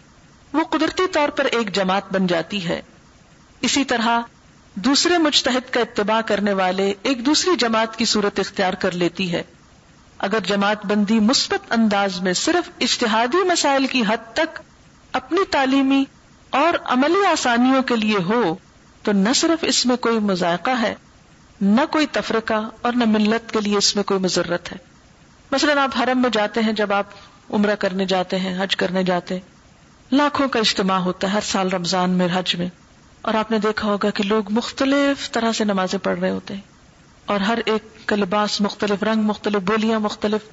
[0.54, 2.82] وہ قدرتی طور پر ایک جماعت بن جاتی ہے۔
[3.62, 4.20] اسی طرح
[4.76, 9.44] دوسرے مجتہد کا اتباع کرنے والے ایک دوسری جماعت کی صورت اختیار کر لیتی ہے۔
[10.18, 14.60] اگر جماعت بندی مثبت انداز میں صرف اشتہادی مسائل کی حد تک
[15.12, 16.04] اپنی تعلیمی
[16.50, 18.56] اور عملی آسانیوں کے لیے ہو
[19.04, 20.96] تو نہ صرف اس میں کوئی مذائقہ ہے،
[21.62, 24.78] نہ کوئی تفرقہ اور نہ ملت کے لیے اس میں کوئی مذرت ہے۔
[25.52, 27.06] مثلاً آپ حرم میں جاتے ہیں، جب آپ
[27.50, 29.42] عمرہ کرنے جاتے ہیں، حج کرنے جاتے ہیں۔
[30.12, 32.68] لاکھوں کا اجتماع ہوتا ہے ہر سال رمضان میں حج میں۔
[33.22, 36.62] اور آپ نے دیکھا ہوگا کہ لوگ مختلف طرح سے نمازیں پڑھ رہے ہوتے ہیں۔
[37.26, 40.50] اور ہر ایک کا لباس مختلف، رنگ مختلف، بولیاں مختلف،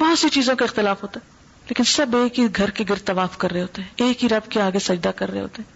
[0.00, 1.30] بہت سی چیزوں کا اختلاف ہوتا ہے۔
[1.68, 4.50] لیکن سب ایک ہی گھر کے گرد طواف کر رہے ہوتے ہیں، ایک ہی رب
[4.50, 5.73] کے آگے سجدہ کر رہے ہوتے ہیں۔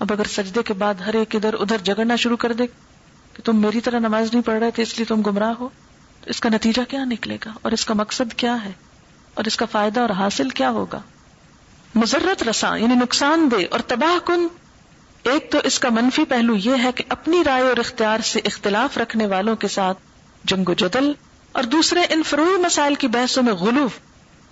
[0.00, 2.66] اب اگر سجدے کے بعد ہر ایک ادھر ادھر جگڑنا شروع کر دے
[3.32, 5.68] کہ تم میری طرح نماز نہیں پڑھ رہے تھے اس لیے تم گمراہ ہو،
[6.20, 8.72] تو اس کا نتیجہ کیا نکلے گا؟ اور اس کا مقصد کیا ہے؟
[9.34, 11.00] اور اس کا فائدہ اور حاصل کیا ہوگا؟
[11.94, 14.46] مزرت رساں یعنی نقصان دے اور تباہ کن۔
[15.22, 18.98] ایک تو اس کا منفی پہلو یہ ہے کہ اپنی رائے اور اختیار سے اختلاف
[18.98, 19.98] رکھنے والوں کے ساتھ
[20.44, 21.12] جنگ و جدل،
[21.52, 23.98] اور دوسرے ان فروئی مسائل کی بحثوں میں غلوف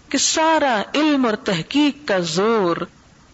[0.08, 2.76] کہ سارا علم اور تحقیق کا زور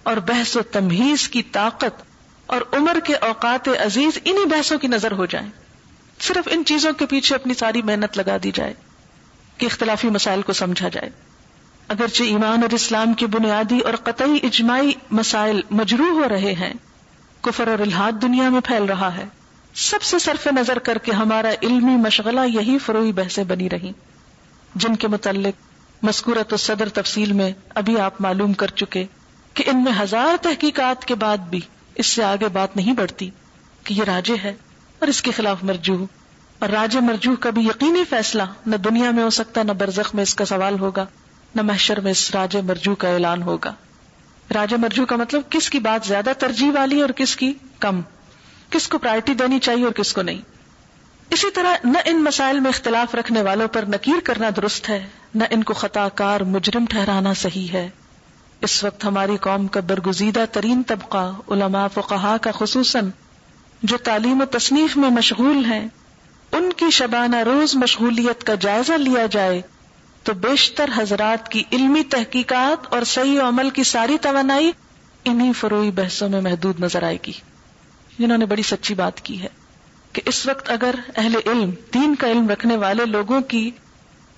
[0.02, 2.02] اور بحث و تمہیز کی طاقت
[2.46, 5.46] اور عمر کے اوقات عزیز انہی بحثوں کی نظر ہو جائے
[6.20, 8.74] صرف ان چیزوں کے پیچھے اپنی ساری محنت لگا دی جائے
[9.56, 11.10] کہ اختلافی مسائل کو سمجھا جائے۔
[11.88, 16.72] اگرچہ ایمان اور اسلام کی بنیادی اور قطعی اجماعی مسائل مجروح ہو رہے ہیں،
[17.40, 19.24] کفر اور الحاد دنیا میں پھیل رہا ہے۔
[19.74, 23.92] سب سے صرف نظر کر کے ہمارا علمی مشغلہ یہی فروئی بحثیں بنی رہی
[24.74, 25.60] جن کے متعلق
[26.04, 29.06] مسکورت و صدر تفصیل میں ابھی آپ معلوم کر چکے
[29.54, 31.60] کہ ان میں ہزار تحقیقات کے بعد بھی
[31.94, 33.30] اس سے آگے بات نہیں بڑھتی
[33.84, 34.54] کہ یہ راجے ہے
[34.98, 36.06] اور اس کے خلاف مرجوح
[36.58, 40.22] اور راجے مرجوح کا بھی یقینی فیصلہ نہ دنیا میں ہو سکتا، نہ برزخ میں
[40.22, 41.06] اس کا سوال ہوگا،
[41.54, 43.74] نہ محشر میں اس راجے مرجو کا اعلان ہوگا۔
[44.54, 48.00] راجا مرجو کا مطلب کس کی بات زیادہ ترجیح والی اور کس کی کم؟
[48.70, 50.40] کس کو پرائرٹی دینی چاہیے اور کس کو نہیں؟
[51.30, 55.44] اسی طرح نہ ان مسائل میں اختلاف رکھنے والوں پر نکیر کرنا درست ہے، نہ
[55.50, 57.88] ان کو خطا کار مجرم ٹھہرانا صحیح ہے۔
[58.62, 63.08] اس وقت ہماری قوم کا برگزیدہ ترین طبقہ علماء فقہا کا خصوصاً
[63.82, 65.88] جو تعلیم و تصنیف میں مشغول ہیں،
[66.52, 69.60] ان کی شبانہ روز مشغولیت کا جائزہ لیا جائے
[70.22, 74.70] تو بیشتر حضرات کی علمی تحقیقات اور صحیح عمل کی ساری توانائی
[75.24, 77.32] انہی فروئی بحثوں میں محدود نظر آئے گی۔
[78.18, 79.48] جنہوں نے بڑی سچی بات کی ہے
[80.12, 83.70] کہ اس وقت اگر اہل علم، دین کا علم رکھنے والے لوگوں کی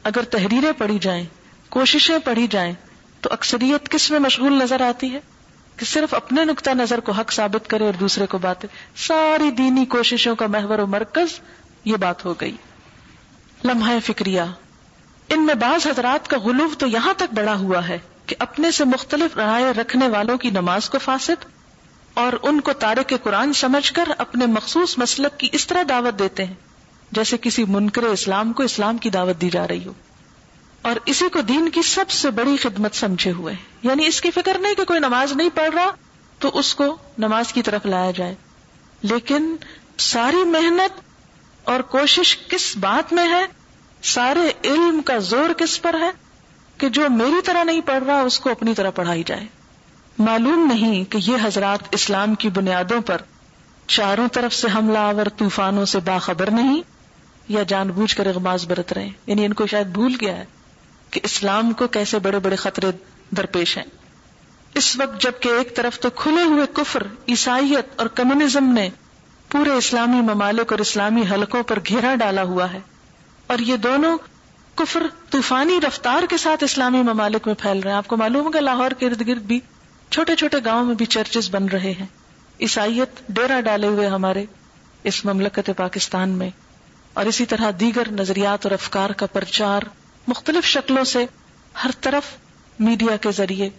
[0.02, 1.24] اگر تحریریں پڑھی جائیں،
[1.68, 2.72] کوششیں پڑھی جائیں
[3.24, 5.20] تو اکثریت کس میں مشغول نظر آتی ہے؟
[5.76, 9.84] کہ صرف اپنے نقطۂ نظر کو حق ثابت کرے اور دوسرے کو بات ساری دینی
[9.84, 11.40] کوششوں کا محور و مرکز
[11.84, 12.56] یہ بات ہو گئی۔
[13.64, 14.40] لمحہ فکریہ۔
[15.28, 18.84] ان میں بعض حضرات کا غلوف تو یہاں تک بڑا ہوا ہے کہ اپنے سے
[18.84, 21.44] مختلف رائے رکھنے والوں کی نماز کو فاسد
[22.14, 26.44] اور ان کو تارک قرآن سمجھ کر اپنے مخصوص مسلک کی اس طرح دعوت دیتے
[26.44, 26.54] ہیں،
[27.12, 29.92] جیسے کسی منکر اسلام کو اسلام کی دعوت دی جا رہی ہو۔
[30.84, 34.58] اور اسی کو دین کی سب سے بڑی خدمت سمجھے ہوئے۔ یعنی اس کی فکر
[34.58, 35.90] نہیں کہ کوئی نماز نہیں پڑھ رہا
[36.38, 38.34] تو اس کو نماز کی طرف لایا جائے۔
[39.02, 39.56] لیکن
[39.98, 41.00] ساری محنت
[41.64, 43.46] اور کوشش کس بات میں ہے؟
[44.02, 46.10] سارے علم کا زور کس پر ہے
[46.78, 49.46] کہ جو میری طرح نہیں پڑھ رہا اس کو اپنی طرح پڑھائی جائے؟
[50.18, 53.16] معلوم نہیں کہ یہ حضرات اسلام کی بنیادوں پر
[53.86, 56.82] چاروں طرف سے حملہ آور طوفانوں سے باخبر نہیں
[57.48, 60.44] یا جان بوجھ کر اغماز برت رہے یعنی ان کو شاید بھول گیا ہے۔
[61.14, 62.86] کہ اسلام کو کیسے بڑے بڑے خطرے
[63.30, 63.84] درپیش ہیں۔
[64.74, 68.90] اس وقت جبکہ ایک طرف تو کھلے ہوئے کفر، عیسائیت اور کمیونزم نے
[69.48, 72.80] پورے اسلامی ممالک اور اسلامی حلقوں پر گھیرا ڈالا ہوا ہے۔
[73.46, 74.18] اور یہ دونوں
[74.74, 78.60] کفر طوفانی رفتار کے ساتھ اسلامی ممالک میں پھیل رہے ہیں۔ آپ کو معلوم ہوگا
[78.60, 79.60] لاہور کے ارد گرد بھی
[80.10, 82.06] چھوٹے چھوٹے گاؤں میں بھی چرچز بن رہے ہیں۔
[82.60, 84.44] عیسائیت ڈیرا ڈالے ہوئے ہمارے
[85.02, 86.50] اس مملکت پاکستان میں۔
[87.14, 89.80] اور اسی طرح دیگر نظریات اور افکار کا پرچار
[90.26, 91.26] مختلف شکلوں سے
[91.84, 92.22] ہر طرف
[92.78, 93.70] میڈیا کے ذریعے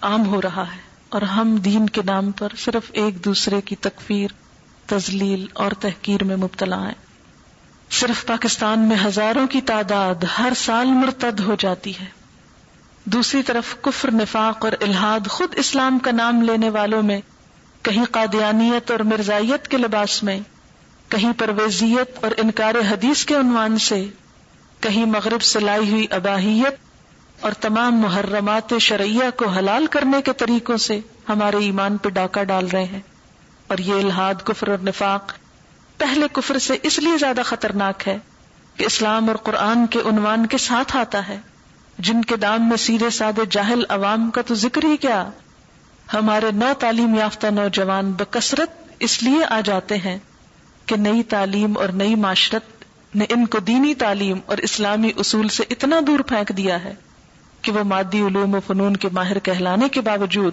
[0.00, 4.30] عام ہو رہا ہے اور ہم دین کے نام پر صرف ایک دوسرے کی تکفیر
[4.86, 6.94] تزلیل اور تحقیر میں مبتلا ہیں۔
[7.90, 12.04] صرف پاکستان میں ہزاروں کی تعداد ہر سال مرتد ہو جاتی ہے۔
[13.04, 17.20] دوسری طرف کفر، نفاق اور الحاد خود اسلام کا نام لینے والوں میں
[17.82, 20.40] کہیں قادیانیت اور مرزائیت کے لباس میں،
[21.08, 24.06] کہیں پرویزیت اور انکار حدیث کے عنوان سے
[24.80, 26.74] کہیں مغرب سے لائی ہوئی اباہیت
[27.40, 32.68] اور تمام محرمات شرعیہ کو حلال کرنے کے طریقوں سے ہمارے ایمان پہ ڈاکہ ڈال
[32.68, 33.00] رہے ہیں۔
[33.66, 35.32] اور یہ الحاد کفر اور نفاق
[35.98, 38.18] پہلے کفر سے اس لیے زیادہ خطرناک ہے
[38.76, 41.38] کہ اسلام اور قرآن کے عنوان کے ساتھ آتا ہے۔
[41.98, 45.30] جن کے دام میں سیدھے سادے جاہل عوام کا تو ذکر ہی کیا۔
[46.14, 50.18] ہمارے نو تعلیم یافتہ نوجوان بکثرت اس لیے آ جاتے ہیں
[50.86, 52.77] کہ نئی تعلیم اور نئی معاشرت
[53.14, 56.94] نے ان کو دینی تعلیم اور اسلامی اصول سے اتنا دور پھینک دیا ہے
[57.62, 60.52] کہ وہ مادی علوم و فنون کے ماہر کہلانے کے باوجود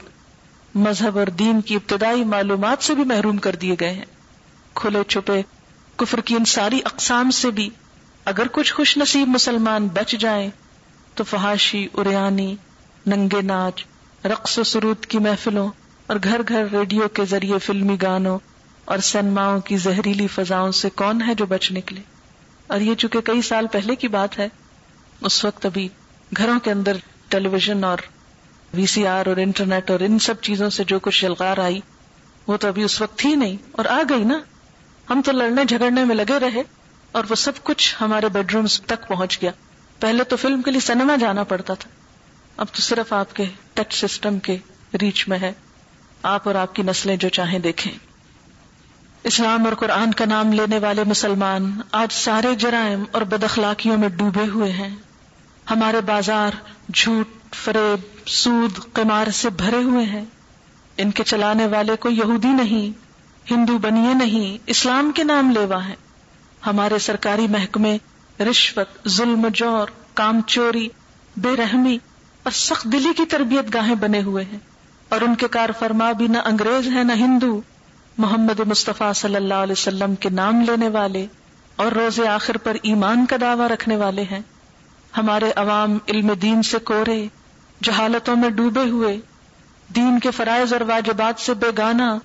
[0.75, 4.05] مذہب اور دین کی ابتدائی معلومات سے بھی محروم کر دیے گئے ہیں۔
[4.73, 5.41] کھلے چھپے
[5.95, 7.69] کفر کی ان ساری اقسام سے بھی
[8.25, 10.49] اگر کچھ خوش نصیب مسلمان بچ جائیں
[11.13, 12.55] تو فحاشی، اریانی،
[13.07, 13.85] ننگے ناچ،
[14.25, 15.69] رقص و سرود کی محفلوں
[16.07, 18.39] اور گھر گھر ریڈیو کے ذریعے فلمی گانوں
[18.85, 22.01] اور سنماؤں کی زہریلی فضاؤں سے کون ہے جو بچ نکلے؟
[22.67, 24.47] اور یہ چونکہ کئی سال پہلے کی بات ہے،
[25.21, 25.89] اس وقت ابھی
[26.37, 26.97] گھروں کے اندر
[27.27, 27.97] ٹیلی ویژن اور
[28.73, 31.79] وی سی آر اور انٹرنیٹ اور ان سب چیزوں سے جو کچھ شلغار آئی،
[32.47, 34.39] وہ تو ابھی اس وقت تھی نہیں اور آ گئی نا۔
[35.09, 36.61] ہم تو لڑنے جھگڑنے میں لگے رہے
[37.11, 39.51] اور وہ سب کچھ ہمارے بیڈ رومس تک پہنچ گیا۔
[39.99, 41.89] پہلے تو فلم کے لیے سنیما جانا پڑتا تھا۔
[42.57, 44.57] اب تو صرف آپ کے ٹچ سسٹم کے
[45.01, 45.51] ریچ میں ہے۔
[46.23, 48.04] آپ اور آپ کی نسلیں جو چاہیں دیکھیں۔
[49.25, 54.47] اسلام اور قرآن کا نام لینے والے مسلمان آج سارے جرائم اور بدخلاقیوں میں ڈوبے
[54.47, 54.95] ہوئے ہیں۔
[55.71, 56.51] ہمارے بازار
[56.93, 60.25] جھوٹ، فریب، سود، قمار سے بھرے ہوئے ہیں۔
[60.97, 62.99] ان کے چلانے والے کو یہودی نہیں،
[63.51, 65.95] ہندو بنیے نہیں، اسلام کے نام لیوا ہے
[66.67, 67.97] ہمارے سرکاری محکمے
[68.39, 70.89] رشوت، ظلم جور، کام چوری،
[71.37, 71.97] بے رحمی
[72.43, 74.59] اور سخت دلی کی تربیت گاہیں بنے ہوئے ہیں۔
[75.09, 77.61] اور ان کے کار فرما بھی نہ انگریز ہے نہ ہندو۔
[78.17, 81.25] محمد مصطفیٰ صلی اللہ علیہ وسلم کے نام لینے والے
[81.75, 84.39] اور روز آخر پر ایمان کا دعوی رکھنے والے ہیں۔
[85.17, 87.27] ہمارے عوام علم دین سے کورے،
[87.83, 89.17] جہالتوں میں ڈوبے ہوئے،
[89.95, 92.17] دین کے فرائض اور واجبات سے بے گانا،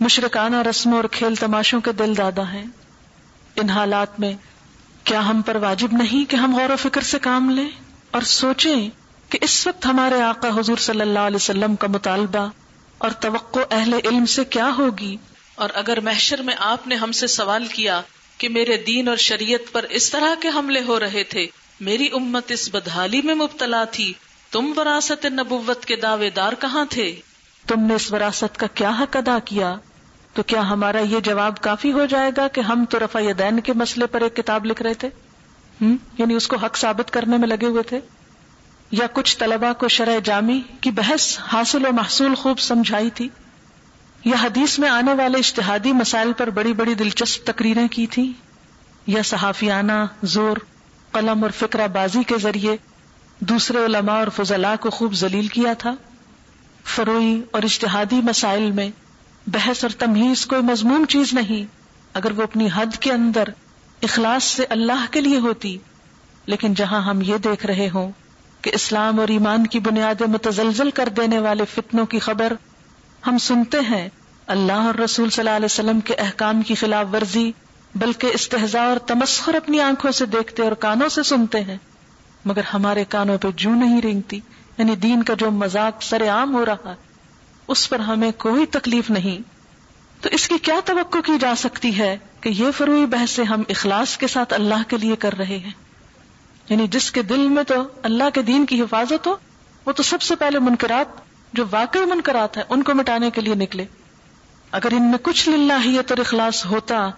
[0.00, 2.64] مشرکانہ رسموں اور کھیل تماشوں کے دل دادا ہیں۔
[3.56, 4.32] ان حالات میں
[5.04, 7.68] کیا ہم پر واجب نہیں کہ ہم غور و فکر سے کام لیں
[8.10, 8.90] اور سوچیں
[9.28, 12.48] کہ اس وقت ہمارے آقا حضور صلی اللہ علیہ وسلم کا مطالبہ
[12.98, 15.16] اور توقع اہل علم سے کیا ہوگی؟
[15.54, 18.00] اور اگر محشر میں آپ نے ہم سے سوال کیا
[18.38, 21.46] کہ میرے دین اور شریعت پر اس طرح کے حملے ہو رہے تھے،
[21.80, 24.12] میری امت اس بدحالی میں مبتلا تھی۔
[24.50, 27.20] تم وراثت نبوت کے دعوے دار کہاں تھے؟
[27.66, 29.76] تم نے اس وراثت کا کیا حق ادا کیا؟
[30.32, 33.72] تو کیا ہمارا یہ جواب کافی ہو جائے گا کہ ہم تو رفا دین کے
[33.72, 35.08] مسئلے پر ایک کتاب لکھ رہے تھے؟
[36.18, 38.00] یعنی اس کو حق ثابت کرنے میں لگے ہوئے تھے؟
[38.90, 43.28] یا کچھ طلبا کو شرح جامی کی بحث حاصل و محصول خوب سمجھائی تھی؟
[44.24, 48.32] یا حدیث میں آنے والے اشتہادی مسائل پر بڑی بڑی دلچسپ تقریریں کی تھی
[49.06, 50.56] یا صحافیانہ زور،
[51.10, 52.76] قلم اور فکرہ بازی کے ذریعے
[53.40, 55.94] دوسرے علماء اور فضلاء کو خوب ذلیل کیا تھا۔
[56.84, 58.90] فروئی اور اشتہادی مسائل میں
[59.46, 61.72] بحث اور تمہیز کوئی مضمون چیز نہیں۔
[62.14, 63.44] اگر وہ اپنی حد کے اندر
[64.02, 65.78] اخلاص سے اللہ کے لیے ہوتی،
[66.46, 68.10] لیکن جہاں ہم یہ دیکھ رہے ہوں
[68.62, 72.52] کہ اسلام اور ایمان کی بنیادیں متزلزل کر دینے والے فتنوں کی خبر
[73.26, 74.08] ہم سنتے ہیں
[74.46, 77.52] اللہ اور رسول صلی اللہ علیہ وسلم کے احکام کی خلاف ورزی،
[77.94, 81.76] بلکہ استحضاء اور تمسخر اپنی آنکھوں سے دیکھتے اور کانوں سے سنتے ہیں۔
[82.44, 84.40] مگر ہمارے کانوں پہ جو نہیں رینگتی
[84.78, 86.94] یعنی دین کا جو مذاق سر عام ہو رہا،
[87.68, 89.42] اس پر ہمیں کوئی تکلیف نہیں۔
[90.22, 94.16] تو اس کی کیا توقع کی جا سکتی ہے کہ یہ فروئی بحثیں ہم اخلاص
[94.16, 95.72] کے ساتھ اللہ کے لیے کر رہے ہیں؟
[96.68, 99.36] یعنی جس کے دل میں تو اللہ کے دین کی حفاظت ہو،
[99.86, 101.23] وہ تو سب سے پہلے منکرات
[101.54, 103.84] جو واقعی منکرات ہیں، ان کو مٹانے کے لیے نکلے۔
[104.70, 107.10] اگر ان میں کچھ للہیت اور اخلاص ہوتا،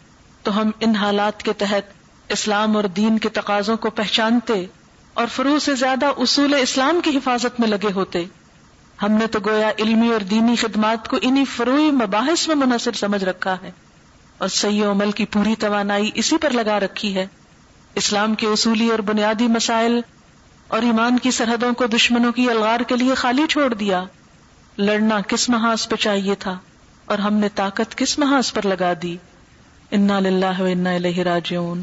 [0.42, 1.92] تو ہم ان حالات کے تحت
[2.28, 4.64] اسلام اور دین کے تقاضوں کو پہچانتے
[5.14, 8.24] اور فرو سے زیادہ اصول اسلام کی حفاظت میں لگے ہوتے۔
[9.02, 13.24] ہم نے تو گویا علمی اور دینی خدمات کو انہی فروئی مباحث میں منحصر سمجھ
[13.24, 13.70] رکھا ہے۔
[14.38, 17.26] اور سی عمل کی پوری توانائی اسی پر لگا رکھی ہے۔
[17.94, 20.00] اسلام کے اصولی اور بنیادی مسائل
[20.68, 24.04] اور ایمان کی سرحدوں کو دشمنوں کی الغار کے لیے خالی چھوڑ دیا۔
[24.78, 26.58] لڑنا کس محاذ پہ چاہیے تھا
[27.04, 29.16] اور ہم نے طاقت کس محاذ پر لگا دی؟
[29.90, 31.82] انا للہ و انا الہ راجعون۔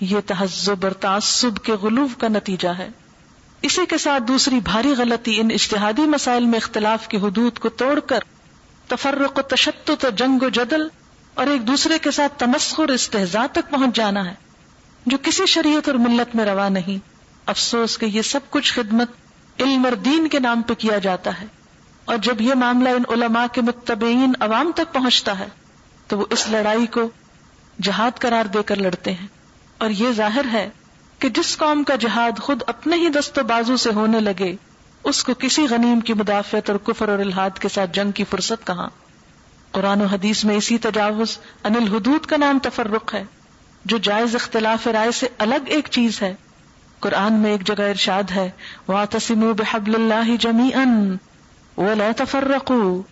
[0.00, 2.88] یہ تہذب اور تعصب کے غلوف کا نتیجہ ہے۔
[3.62, 8.00] اسی کے ساتھ دوسری بھاری غلطی ان اشتہادی مسائل میں اختلاف کی حدود کو توڑ
[8.00, 8.18] کر
[8.88, 10.88] تفرق و تشدد جنگ و جدل
[11.34, 14.34] اور ایک دوسرے کے ساتھ تمسخر استحزا تک پہنچ جانا ہے،
[15.06, 16.98] جو کسی شریعت اور ملت میں روا نہیں۔
[17.46, 19.10] افسوس کہ یہ سب کچھ خدمت
[19.60, 21.46] علم اور دین کے نام پہ کیا جاتا ہے۔
[22.04, 25.46] اور جب یہ معاملہ ان علماء کے متبعین عوام تک پہنچتا ہے،
[26.06, 27.08] تو وہ اس لڑائی کو
[27.82, 29.26] جہاد قرار دے کر لڑتے ہیں۔
[29.78, 30.70] اور یہ ظاہر ہے
[31.18, 34.56] کہ جس قوم کا جہاد خود اپنے ہی دست و بازو سے ہونے لگے،
[35.04, 38.66] اس کو کسی غنیم کی مدافعت اور کفر اور الحاد کے ساتھ جنگ کی فرصت
[38.66, 38.88] کہاں؟
[39.70, 43.24] قرآن و حدیث میں اسی تجاوز انل حدود کا نام تفرق ہے،
[43.84, 46.34] جو جائز اختلاف رائے سے الگ ایک چیز ہے۔
[47.00, 48.50] قرآن میں ایک جگہ ارشاد ہے
[48.88, 51.14] وَاتَسِمُوا بِحَبْلِ اللَّهِ جَمِيعًا۔
[51.76, 53.02] وَلَا تَفَرَّقُوا۔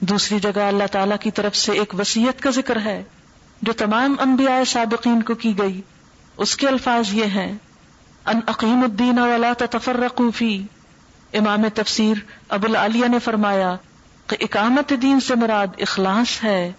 [0.00, 3.02] دوسری جگہ اللہ تعالی کی طرف سے ایک وسیعت کا ذکر ہے،
[3.62, 5.80] جو تمام انبیاء سابقین کو کی گئی۔
[6.36, 7.52] اس کے الفاظ یہ ہیں،
[8.26, 10.62] ان اقیم الدین ولا تفرقوا فی۔
[11.32, 12.14] امام تفسیر
[12.48, 13.74] ابو العالیہ نے فرمایا
[14.26, 16.72] کہ اقامت دین سے مراد اخلاص ہے،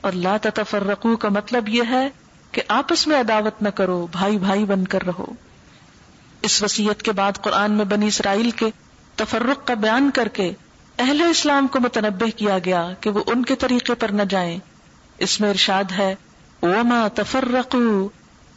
[0.00, 2.08] اور لا تفرقو کا مطلب یہ ہے
[2.52, 5.26] کہ آپس میں عداوت نہ کرو، بھائی بھائی بن کر رہو۔
[6.42, 8.66] اس وسیعت کے بعد قرآن میں بنی اسرائیل کے
[9.16, 10.52] تفرق کا بیان کر کے
[11.00, 14.58] اہل اسلام کو متنبع کیا گیا کہ وہ ان کے طریقے پر نہ جائیں۔
[15.18, 16.14] اس میں ارشاد ہے،
[16.62, 18.08] وما تفرقوا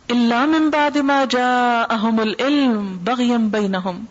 [0.09, 4.05] الا من بعد ما جاءهم العلم بغيا بينهم۔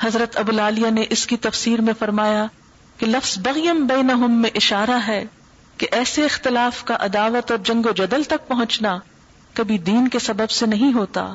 [0.00, 2.46] حضرت ابو العالیہ نے اس کی تفسیر میں فرمایا
[2.98, 5.24] کہ لفظ بغیم بینہم میں اشارہ ہے
[5.76, 8.98] کہ ایسے اختلاف کا عداوت اور جنگ و جدل تک پہنچنا
[9.54, 11.34] کبھی دین کے سبب سے نہیں ہوتا۔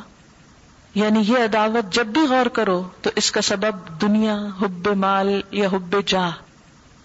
[0.95, 5.67] یعنی یہ عداوت جب بھی غور کرو تو اس کا سبب دنیا، حب مال یا
[5.67, 6.31] حب جاہ۔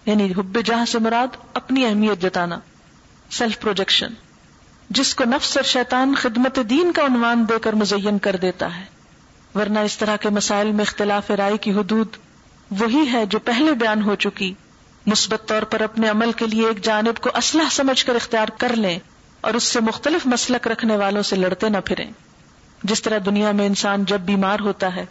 [0.05, 2.59] یعنی حب جاہ سے مراد اپنی اہمیت جتانا
[3.31, 4.13] سیلف پروجیکشن
[4.89, 8.83] جس کو نفس اور شیطان خدمت دین کا عنوان دے کر مزین کر دیتا ہے۔
[9.55, 12.07] ورنہ اس طرح کے مسائل میں اختلاف رائے کی حدود
[12.71, 14.53] وہی ہے جو پہلے بیان ہو چکی۔
[15.05, 18.75] مثبت طور پر اپنے عمل کے لیے ایک جانب کو اسلحہ سمجھ کر اختیار کر
[18.75, 18.99] لیں
[19.41, 22.11] اور اس سے مختلف مسلک رکھنے والوں سے لڑتے نہ پھریں۔
[22.85, 25.05] جس طرح دنیا میں انسان جب بیمار ہوتا ہے،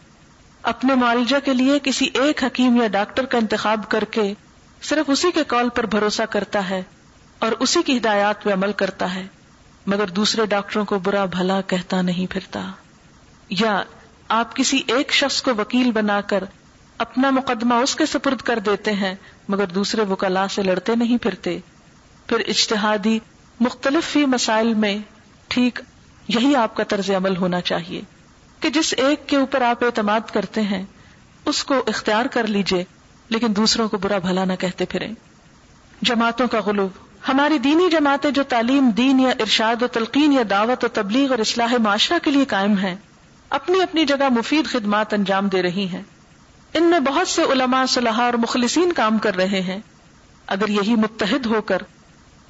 [0.63, 4.35] اپنے معالجہ کے لیے کسی ایک حکیم یا ڈاکٹر کا انتخاب کر کے
[4.83, 6.83] صرف اسی کے کال پر بھروسہ کرتا ہے
[7.39, 9.27] اور اسی کی ہدایات پہ عمل کرتا ہے،
[9.87, 12.71] مگر دوسرے ڈاکٹروں کو برا بھلا کہتا نہیں پھرتا۔
[13.49, 13.83] یا
[14.29, 16.45] آپ کسی ایک شخص کو وکیل بنا کر
[16.99, 19.15] اپنا مقدمہ اس کے سپرد کر دیتے ہیں،
[19.49, 21.59] مگر دوسرے وکلا سے لڑتے نہیں پھرتے۔
[22.27, 23.19] پھر اجتہادی
[23.61, 24.99] مختلف ہی مسائل میں
[25.49, 25.81] ٹھیک
[26.29, 28.03] یہی آپ کا طرز عمل ہونا چاہیے
[28.61, 30.83] کہ جس ایک کے اوپر آپ اعتماد کرتے ہیں،
[31.45, 32.85] اس کو اختیار کر لیجیے،
[33.29, 35.13] لیکن دوسروں کو برا بھلا نہ کہتے پھریں۔
[36.03, 36.91] جماعتوں کا غلوب
[37.29, 41.39] ہماری دینی جماعتیں جو تعلیم، دین یا ارشاد و تلقین یا دعوت و تبلیغ اور
[41.39, 42.95] اصلاح معاشرہ کے لیے قائم ہیں،
[43.51, 46.03] اپنی اپنی جگہ مفید خدمات انجام دے رہی ہیں۔
[46.75, 49.79] ان میں بہت سے علماء، صلاح اور مخلصین کام کر رہے ہیں۔
[50.47, 51.79] اگر یہی متحد ہو کر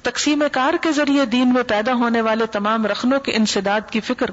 [0.05, 4.25] تقسیم کار کے ذریعے دین میں پیدا ہونے والے تمام رخنوں کے انسداد کی فکر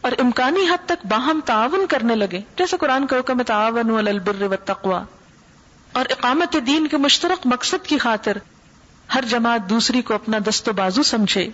[0.00, 4.56] اور امکانی حد تک باہم تعاون کرنے لگے، جیسے قرآن کا حکم تعاون البر و
[4.64, 5.04] تقوا
[5.92, 8.36] اور اقامت دین کے مشترک مقصد کی خاطر
[9.14, 11.48] ہر جماعت دوسری کو اپنا دست و بازو سمجھے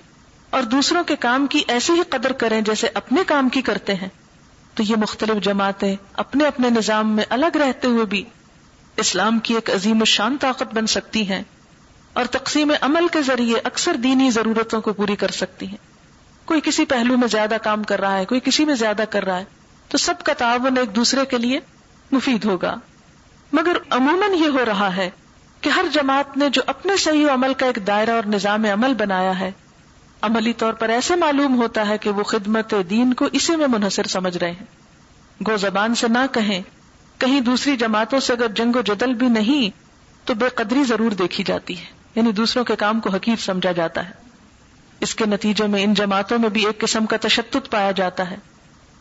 [0.50, 4.08] اور دوسروں کے کام کی ایسی ہی قدر کریں جیسے اپنے کام کی کرتے ہیں۔
[4.74, 8.24] تو یہ مختلف جماعتیں اپنے اپنے نظام میں الگ رہتے ہوئے بھی
[8.96, 11.42] اسلام کی ایک عظیم و شان طاقت بن سکتی ہیں۔
[12.12, 15.76] اور تقسیم عمل کے ذریعے اکثر دینی ضرورتوں کو پوری کر سکتی ہیں۔
[16.44, 19.38] کوئی کسی پہلو میں زیادہ کام کر رہا ہے، کوئی کسی میں زیادہ کر رہا
[19.38, 19.44] ہے،
[19.88, 21.60] تو سب کا تعاون ایک دوسرے کے لیے
[22.12, 22.74] مفید ہوگا۔
[23.52, 25.10] مگر عموماً یہ ہو رہا ہے
[25.60, 29.40] کہ ہر جماعت نے جو اپنے صحیح عمل کا ایک دائرہ اور نظام عمل بنایا
[29.40, 29.50] ہے،
[30.22, 34.02] عملی طور پر ایسے معلوم ہوتا ہے کہ وہ خدمت دین کو اسی میں منحصر
[34.02, 34.66] سمجھ رہے ہیں۔
[35.46, 36.62] گو زبان سے نہ کہیں
[37.18, 39.82] کہیں دوسری جماعتوں سے اگر جنگ و جدل بھی نہیں،
[40.26, 44.08] تو بے قدری ضرور دیکھی جاتی ہے۔ یعنی دوسروں کے کام کو حقیق سمجھا جاتا
[44.08, 44.12] ہے۔
[45.00, 48.36] اس کے نتیجے میں ان جماعتوں میں بھی ایک قسم کا تشدد پایا جاتا ہے۔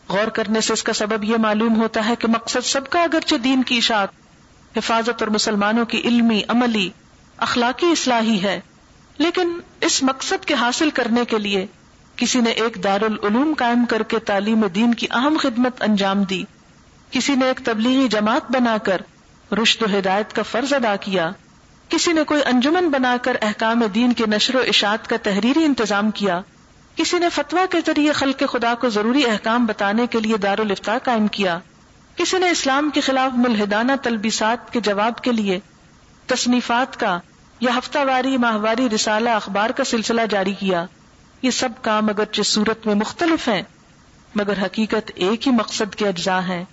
[0.08, 3.34] غور کرنے سے اس کا سبب یہ معلوم ہوتا ہے کہ مقصد سب کا اگرچہ
[3.34, 4.08] دین کی اشاعت،
[4.76, 6.90] حفاظت اور مسلمانوں کی علمی، عملی،
[7.36, 8.60] اخلاقی اصلاحی ہے،
[9.18, 11.66] لیکن اس مقصد کے حاصل کرنے کے لیے
[12.16, 16.44] کسی نے ایک دارالعلوم قائم کر کے تعلیم دین کی اہم خدمت انجام دی۔
[17.10, 19.02] کسی نے ایک تبلیغی جماعت بنا کر
[19.62, 21.30] رشد و ہدایت کا فرض ادا کیا۔
[21.92, 26.10] کسی نے کوئی انجمن بنا کر احکام دین کے نشر و اشاعت کا تحریری انتظام
[26.10, 26.40] کیا،
[26.96, 31.26] کسی نے فتوا کے ذریعے خلق خدا کو ضروری احکام بتانے کے لیے دارالفتا قائم
[31.26, 31.58] کیا۔
[32.16, 35.60] کسی نے اسلام کے خلاف ملحدانہ تلبیسات کے جواب کے لیے
[36.26, 37.18] تصنیفات کا
[37.60, 40.86] یا ہفتہ واری ماہواری رسالہ اخبار کا سلسلہ جاری کیا۔
[41.42, 43.62] یہ سب کام اگرچہ صورت میں مختلف ہیں،
[44.34, 46.64] مگر حقیقت ایک ہی مقصد کے اجزاء ہیں۔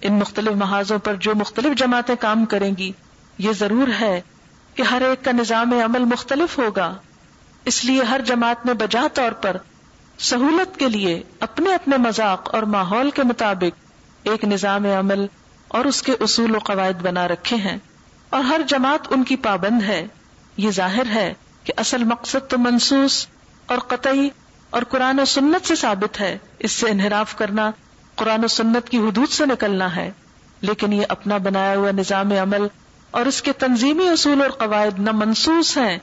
[0.00, 2.92] ان مختلف محاذوں پر جو مختلف جماعتیں کام کریں گی،
[3.38, 4.20] یہ ضرور ہے
[4.74, 6.94] کہ ہر ایک کا نظام عمل مختلف ہوگا۔
[7.64, 9.56] اس لیے ہر جماعت نے بجا طور پر
[10.18, 13.78] سہولت کے لیے اپنے اپنے مذاق اور ماحول کے مطابق
[14.22, 15.26] ایک نظام عمل
[15.68, 17.78] اور اس کے اصول و قواعد بنا رکھے ہیں۔
[18.30, 20.06] اور ہر جماعت ان کی پابند ہے۔
[20.56, 23.26] یہ ظاہر ہے کہ اصل مقصد تو منسوس
[23.66, 24.28] اور قطعی
[24.70, 27.70] اور قرآن و سنت سے ثابت ہے۔ اس سے انحراف کرنا،
[28.14, 30.10] قرآن و سنت کی حدود سے نکلنا ہے۔
[30.60, 32.66] لیکن یہ اپنا بنایا ہوا نظام عمل
[33.12, 35.98] اور اس کے تنظیمی اصول اور قواعد نہ منسوس ہیں،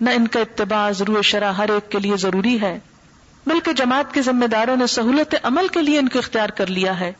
[0.00, 2.78] نہ ان کا اتباع ضرور شرح ہر ایک کے لیے ضروری ہے۔
[3.46, 7.00] بلکہ جماعت کے ذمہ داروں نے سہولت عمل کے لیے ان کو اختیار کر لیا
[7.00, 7.12] ہے۔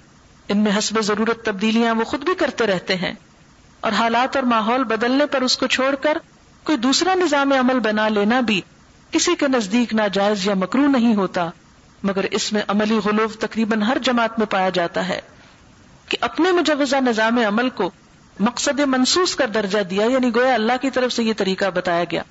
[0.49, 3.13] ان میں حسب ضرورت تبدیلیاں وہ خود بھی کرتے رہتے ہیں۔
[3.81, 6.19] اور حالات اور ماحول بدلنے پر اس کو چھوڑ کر
[6.65, 8.61] کوئی دوسرا نظام عمل بنا لینا بھی
[9.11, 11.51] کسی کے نزدیک ناجائز یا مکرو نہیں ہوتا۔
[12.03, 15.21] مگر اس میں عملی غلوف تقریباً ہر جماعت میں پایا جاتا ہے۔
[16.09, 17.91] کہ اپنے مجوزہ نظام عمل کو
[18.41, 22.23] مقصد منسوس کر درجہ دیا یعنی گویا اللہ کی طرف سے یہ طریقہ بتایا گیا۔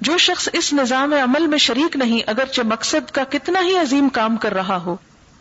[0.00, 4.36] جو شخص اس نظام عمل میں شریک نہیں، اگرچہ مقصد کا کتنا ہی عظیم کام
[4.36, 4.96] کر رہا ہو،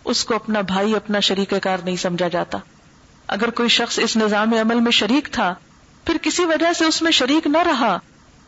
[0.06, 2.58] اس کو اپنا بھائی، اپنا شریک کار نہیں سمجھا جاتا۔
[3.28, 5.56] اگر کوئی شخص اس نظام عمل میں شریک تھا،
[6.06, 7.98] پھر کسی وجہ سے اس میں شریک نہ رہا،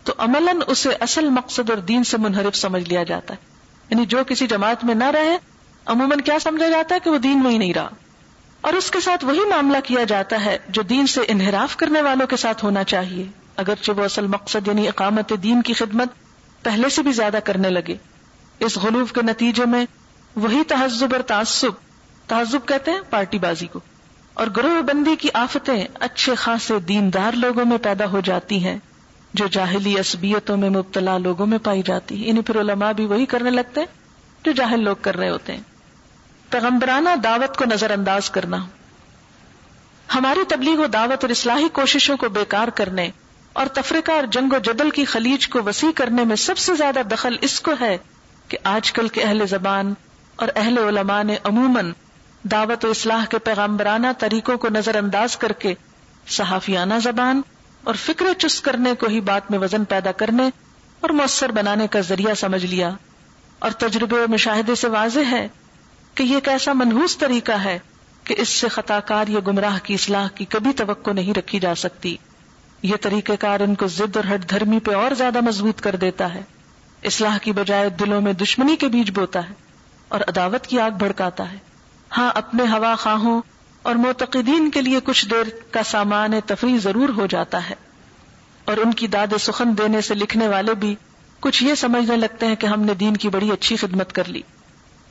[0.03, 3.45] تو عملاً اسے اصل مقصد اور دین سے منحرف سمجھ لیا جاتا ہے۔
[3.89, 5.37] یعنی جو کسی جماعت میں نہ رہے،
[5.85, 7.89] عموماً کیا سمجھا جاتا ہے کہ وہ دین میں ہی نہیں رہا؟
[8.63, 12.27] اور اس کے ساتھ وہی معاملہ کیا جاتا ہے جو دین سے انحراف کرنے والوں
[12.27, 16.07] کے ساتھ ہونا چاہیے۔ اگرچہ وہ اصل مقصد یعنی اقامت دین کی خدمت
[16.63, 17.95] پہلے سے بھی زیادہ کرنے لگے۔
[18.59, 19.85] اس غلوف کے نتیجے میں
[20.35, 21.71] وہی تہذب اور تعصب،
[22.27, 23.79] تہذب کہتے ہیں پارٹی بازی کو۔
[24.33, 28.77] اور گروہ بندی کی آفتیں اچھے خاصے دیندار لوگوں میں پیدا ہو جاتی ہیں،
[29.33, 33.25] جو جاہلی عصبیتوں میں مبتلا لوگوں میں پائی جاتی ہے انہیں پھر علماء بھی وہی
[33.25, 33.87] کرنے لگتے ہیں
[34.43, 35.72] جو جاہل لوگ کر رہے ہوتے ہیں۔
[36.53, 38.57] پیغمبرانہ دعوت کو نظر انداز کرنا،
[40.07, 43.09] ہماری تبلیغ و دعوت اور اصلاحی کوششوں کو بیکار کرنے
[43.53, 47.01] اور تفریقہ اور جنگ و جدل کی خلیج کو وسیع کرنے میں سب سے زیادہ
[47.11, 47.97] دخل اس کو ہے
[48.47, 49.93] کہ آج کل کے اہل زبان
[50.35, 51.91] اور اہل علماء نے عموماً
[52.51, 55.73] دعوت و اصلاح کے پیغمبرانہ طریقوں کو نظر انداز کر کے
[56.27, 57.41] صحافیانہ زبان
[57.83, 60.49] اور فکر چست کرنے کو ہی بات میں وزن پیدا کرنے
[61.01, 62.89] اور مؤثر بنانے کا ذریعہ سمجھ لیا
[63.59, 65.47] اور تجربے اور مشاہدے سے واضح ہے
[66.15, 67.79] کہ یہ ایک ایسا منحوس طریقہ ہے
[68.23, 71.75] کہ اس سے خطا کار یا گمراہ کی اصلاح کی کبھی توقع نہیں رکھی جا
[71.75, 72.17] سکتی۔
[72.81, 76.33] یہ طریقہ کار ان کو ضد اور ہٹ دھرمی پہ اور زیادہ مضبوط کر دیتا
[76.33, 76.41] ہے۔
[77.03, 79.53] اصلاح کی بجائے دلوں میں دشمنی کے بیچ بوتا ہے
[80.07, 81.57] اور عداوت کی آگ بھڑکاتا ہے۔
[82.17, 83.41] ہاں اپنے ہوا خواہوں
[83.81, 87.75] اور معتقدین کے لیے کچھ دیر کا سامان تفریح ضرور ہو جاتا ہے۔
[88.65, 90.95] اور ان کی داد سخن دینے سے لکھنے والے بھی
[91.39, 94.41] کچھ یہ سمجھنے لگتے ہیں کہ ہم نے دین کی بڑی اچھی خدمت کر لی۔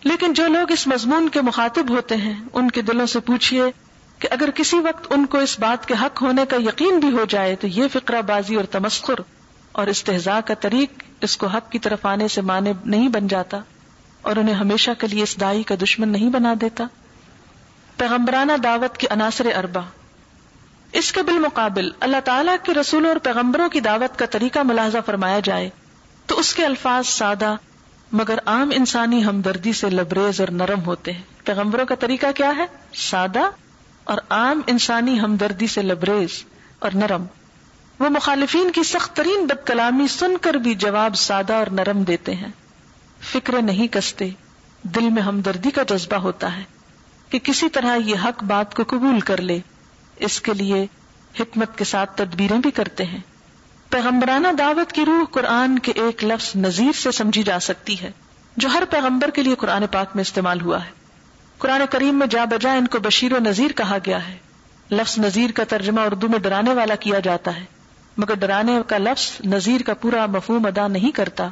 [0.04, 3.62] لیکن جو لوگ اس مضمون کے مخاطب ہوتے ہیں، ان کے دلوں سے پوچھئے
[4.18, 7.24] کہ اگر کسی وقت ان کو اس بات کے حق ہونے کا یقین بھی ہو
[7.28, 9.14] جائے تو یہ فقرہ بازی اور تمسخر
[9.72, 13.60] اور استحضاء کا طریق اس کو حق کی طرف آنے سے مانے نہیں بن جاتا
[14.22, 16.84] اور انہیں ہمیشہ کے لیے اس دائی کا دشمن نہیں بنا دیتا۔
[17.96, 19.80] پیغمبرانہ دعوت کی عناصر اربا
[20.92, 25.40] اس کے بالمقابل اللہ تعالیٰ کے رسولوں اور پیغمبروں کی دعوت کا طریقہ ملاحظہ فرمایا
[25.44, 25.70] جائے
[26.26, 27.54] تو اس کے الفاظ سادہ
[28.12, 32.66] مگر عام انسانی ہمدردی سے لبریز اور نرم ہوتے ہیں۔ پیغمبروں کا طریقہ کیا ہے؟
[32.94, 33.50] سادہ
[34.04, 36.44] اور عام انسانی ہمدردی سے لبریز
[36.78, 37.24] اور نرم۔
[37.98, 42.34] وہ مخالفین کی سخت ترین بد کلامی سن کر بھی جواب سادہ اور نرم دیتے
[42.34, 42.48] ہیں۔
[43.20, 44.28] فکر نہیں کستے۔
[44.82, 46.62] دل میں ہمدردی کا جذبہ ہوتا ہے
[47.28, 49.58] کہ کسی طرح یہ حق بات کو قبول کر لے۔
[50.16, 50.86] اس کے لیے
[51.40, 53.20] حکمت کے ساتھ تدبیریں بھی کرتے ہیں۔
[53.92, 58.10] پیغمبرانہ دعوت کی روح قرآن کے ایک لفظ نذیر سے سمجھی جا سکتی ہے،
[58.56, 60.90] جو ہر پیغمبر کے لیے قرآن پاک میں استعمال ہوا ہے۔
[61.58, 64.36] قرآن کریم میں جا بجا ان کو بشیر و نذیر کہا گیا ہے۔
[64.90, 67.64] لفظ نذیر کا ترجمہ اردو میں ڈرانے والا کیا جاتا ہے،
[68.16, 71.48] مگر ڈرانے کا لفظ نذیر کا پورا مفہوم ادا نہیں کرتا۔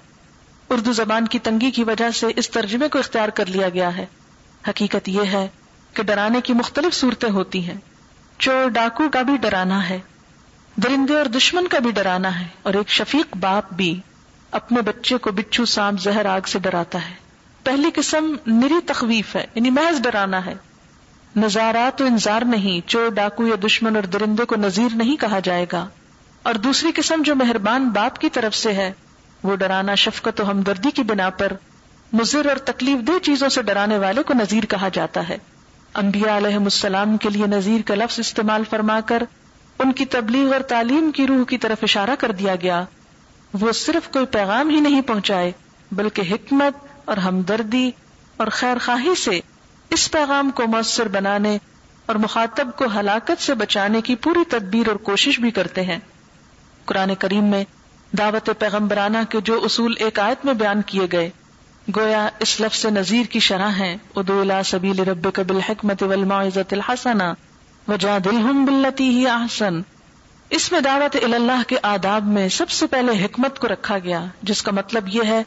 [0.70, 4.06] اردو زبان کی تنگی کی وجہ سے اس ترجمے کو اختیار کر لیا گیا ہے۔
[4.68, 5.48] حقیقت یہ ہے
[5.94, 7.78] کہ ڈرانے کی مختلف صورتیں ہوتی ہیں۔
[8.38, 9.98] چور ڈاکو کا بھی ڈرانا ہے۔
[10.82, 14.00] درندے اور دشمن کا بھی ڈرانا ہے اور ایک شفیق باپ بھی
[14.50, 17.14] اپنے بچے کو بچھو سام زہر آگ سے ڈراتا ہے۔
[17.62, 20.54] پہلی قسم نری تخویف ہے یعنی محض ڈرانا ہے۔
[21.36, 25.66] نظارات و انذار نہیں، چور، ڈاکو یا دشمن اور درندے کو نذیر نہیں کہا جائے
[25.72, 25.88] گا۔
[26.42, 28.92] اور دوسری قسم جو مہربان باپ کی طرف سے ہے،
[29.42, 31.52] وہ ڈرانا شفقت و ہمدردی کی بنا پر
[32.12, 35.38] مضر اور تکلیف دہ چیزوں سے ڈرانے والے کو نذیر کہا جاتا ہے۔
[35.94, 39.22] انبیاء علیہ السلام کے لیے نذیر کا لفظ استعمال فرما کر
[39.80, 42.84] ان کی تبلیغ اور تعلیم کی روح کی طرف اشارہ کر دیا گیا۔
[43.60, 45.52] وہ صرف کوئی پیغام ہی نہیں پہنچائے،
[45.92, 47.90] بلکہ حکمت اور ہمدردی
[48.36, 49.40] اور خیر خواہی سے
[49.90, 51.58] اس پیغام کو مؤثر بنانے
[52.06, 55.98] اور مخاطب کو ہلاکت سے بچانے کی پوری تدبیر اور کوشش بھی کرتے ہیں۔
[56.84, 57.64] قرآن کریم میں
[58.18, 61.30] دعوت پیغمبرانہ کے جو اصول ایک آیت میں بیان کیے گئے،
[61.96, 67.32] گویا اس لفظ نذیر کی شرح ہے ادو الا سبیل رب قبل حکمت والمعزت الحسنہ۔
[67.88, 69.80] وجا دلہم بلتی ہی احسن۔
[70.50, 74.62] اس میں دعوت اللہ کے آداب میں سب سے پہلے حکمت کو رکھا گیا، جس
[74.62, 75.42] کا مطلب یہ ہے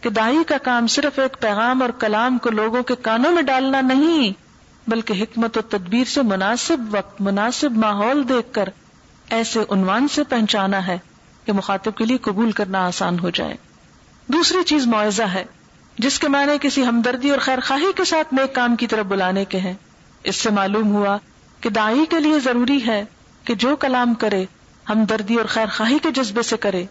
[0.00, 3.80] کہ دائی کا کام صرف ایک پیغام اور کلام کو لوگوں کے کانوں میں ڈالنا
[3.80, 4.32] نہیں،
[4.90, 8.68] بلکہ حکمت و تدبیر سے مناسب وقت، مناسب ماحول دیکھ کر
[9.30, 10.98] ایسے عنوان سے پہنچانا ہے
[11.44, 13.54] کہ مخاطب کے لیے قبول کرنا آسان ہو جائے۔
[14.26, 15.44] دوسری چیز معاوضہ ہے،
[15.98, 19.44] جس کے معنی کسی ہمدردی اور خیر خواہی کے ساتھ نیک کام کی طرف بلانے
[19.44, 19.74] کے ہیں۔
[20.24, 21.18] اس سے معلوم ہوا
[21.60, 23.04] کہ دائی کے لیے ضروری ہے
[23.44, 24.44] کہ جو کلام کرے،
[24.88, 26.84] ہمدردی اور خیر خواہی کے جذبے سے کرے۔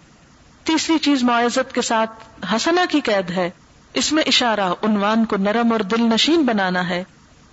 [0.64, 3.50] تیسری چیز معزت کے ساتھ حسنا کی قید ہے۔
[3.94, 7.04] اس میں اشارہ، عنوان کو نرم اور دل نشین بنانا ہے،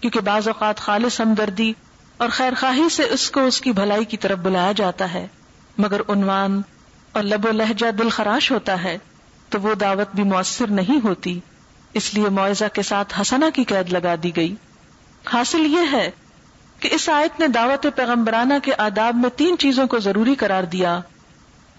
[0.00, 1.72] کیونکہ بعض اوقات خالص ہمدردی
[2.16, 5.26] اور خیر خواہی سے اس کو اس کی بھلائی کی طرف بلایا جاتا ہے۔
[5.78, 6.62] مگر عنوان
[7.12, 8.98] اور لب و لہجہ دل خراش ہوتا ہے،
[9.48, 11.40] تو وہ دعوت بھی مؤثر نہیں ہوتی۔
[11.92, 14.54] اس لیے معاوضہ کے ساتھ حسنا کی قید لگا دی گئی۔
[15.32, 16.10] حاصل یہ ہے
[16.84, 21.00] کہ اس آیت نے دعوت پیغمبرانہ کے آداب میں تین چیزوں کو ضروری قرار دیا۔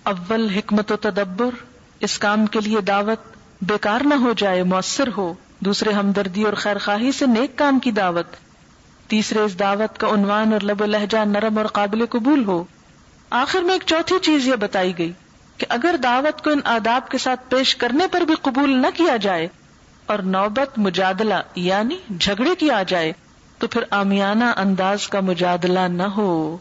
[0.04, 1.50] اول، حکمت و تدبر،
[2.00, 3.20] اس کام کے لیے دعوت،
[3.62, 7.92] بیکار نہ ہو جائے، مؤثر ہو۔ دوسرے، ہمدردی اور خیر خواہی سے نیک کام کی
[7.92, 8.26] دعوت۔
[9.08, 12.64] تیسرے، اس دعوت کا عنوان اور لب و لہجہ نرم اور قابل قبول ہو۔
[13.30, 15.12] آخر میں ایک چوتھی چیز یہ بتائی گئی
[15.58, 19.18] کہ اگر دعوت کو ان آداب کے ساتھ پیش کرنے پر بھی قبول نہ کیا
[19.18, 19.48] جائے
[20.06, 23.14] اور نوبت، مجادلہ یعنی جھگڑے کی آ جائے
[23.66, 26.58] تو پھر آمیانہ انداز کا مجادلہ نہ ہو۔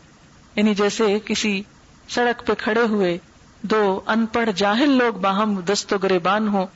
[0.56, 1.62] یعنی جیسے کسی
[2.08, 3.18] سڑک پہ کھڑے ہوئے
[3.62, 6.66] دو ان پڑھ جاہل لوگ باہم دست و گریبان ہو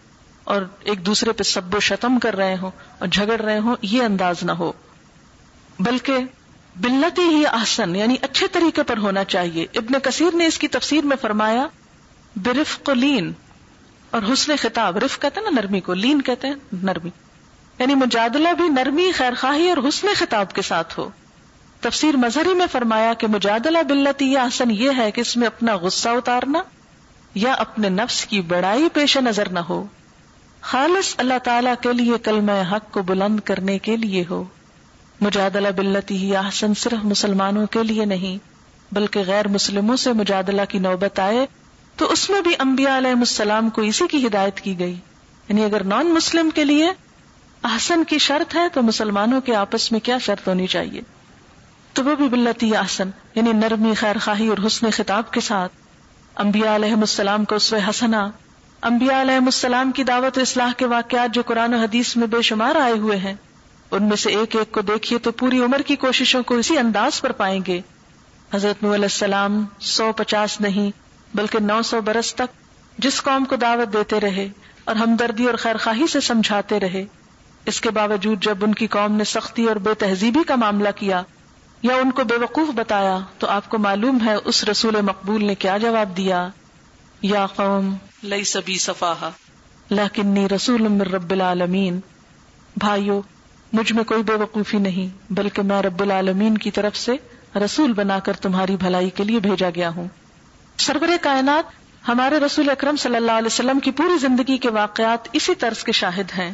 [0.45, 4.03] اور ایک دوسرے پہ سب و شتم کر رہے ہوں اور جھگڑ رہے ہوں، یہ
[4.03, 4.72] انداز نہ ہو۔
[5.79, 6.16] بلکہ
[6.76, 11.05] بلتی ہی آسن یعنی اچھے طریقے پر ہونا چاہیے۔ ابن کثیر نے اس کی تفسیر
[11.05, 11.66] میں فرمایا
[12.37, 13.33] برف کو لین،
[14.11, 17.11] اور حسن خطاب رف کہتے ہیں نا نرمی کو، لین کہتے ہیں نرمی۔
[17.79, 21.11] یعنی مجادلہ بھی نرمی خیر خواہی اور حسن خطاب کے ساتھ ہو۔
[21.81, 25.76] تفسیر مظہری میں فرمایا کہ مجادلہ بلتی یا حسن یہ ہے کہ اس میں اپنا
[25.76, 26.62] غصہ اتارنا
[27.35, 29.85] یا اپنے نفس کی بڑائی پیش نظر نہ ہو۔
[30.61, 34.45] خالص اللہ تعالی کے لیے کلمہ حق کو بلند کرنے کے لیے ہو۔
[35.20, 38.39] مجادلہ بلتی ہی احسن صرف مسلمانوں کے لیے نہیں،
[38.95, 41.47] بلکہ غیر مسلموں سے مجادلہ کی نوبت آئے
[41.97, 44.95] تو اس میں بھی انبیاء علیہ السلام کو اسی کی ہدایت کی گئی۔
[45.49, 46.91] یعنی اگر نان مسلم کے لیے
[47.62, 51.00] احسن کی شرط ہے تو مسلمانوں کے آپس میں کیا شرط ہونی چاہیے؟
[51.92, 55.72] تو وہ بھی بلتی احسن یعنی نرمی خیر خواہی اور حسن خطاب کے ساتھ۔
[56.36, 58.30] انبیاء علیہ السلام کو اس حسنا۔
[58.82, 62.42] انبیاء علیہ السلام کی دعوت و اصلاح کے واقعات جو قرآن و حدیث میں بے
[62.42, 63.34] شمار آئے ہوئے ہیں،
[63.90, 67.20] ان میں سے ایک ایک کو دیکھیے تو پوری عمر کی کوششوں کو اسی انداز
[67.20, 67.80] پر پائیں گے۔
[68.54, 70.90] حضرت علیہ السلام سو پچاس نہیں،
[71.36, 72.54] بلکہ نو سو برس تک
[72.98, 74.48] جس قوم کو دعوت دیتے رہے
[74.84, 77.04] اور ہمدردی اور خیر خواہی سے سمجھاتے رہے۔
[77.66, 81.22] اس کے باوجود جب ان کی قوم نے سختی اور بے تہذیبی کا معاملہ کیا
[81.82, 85.54] یا ان کو بے وقوف بتایا تو آپ کو معلوم ہے اس رسول مقبول نے
[85.54, 86.48] کیا جواب دیا۔
[87.22, 89.24] یا قوم لئی سبھی صفاح
[89.90, 92.00] لیکنی رسول من رب العالمین
[92.76, 93.22] بھائیو،
[93.72, 97.12] مجھ میں کوئی بے وقوفی نہیں، بلکہ میں رب العالمین کی طرف سے
[97.64, 100.09] رسول بنا کر تمہاری بھلائی کے لیے بھیجا گیا ہوں۔
[100.78, 101.64] سربر کائنات،
[102.09, 105.92] ہمارے رسول اکرم صلی اللہ علیہ وسلم کی پوری زندگی کے واقعات اسی طرز کے
[105.92, 106.52] شاہد ہیں۔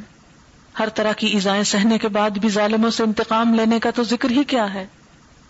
[0.78, 4.30] ہر طرح کی ایزائیں سہنے کے بعد بھی ظالموں سے انتقام لینے کا تو ذکر
[4.30, 4.86] ہی کیا ہے۔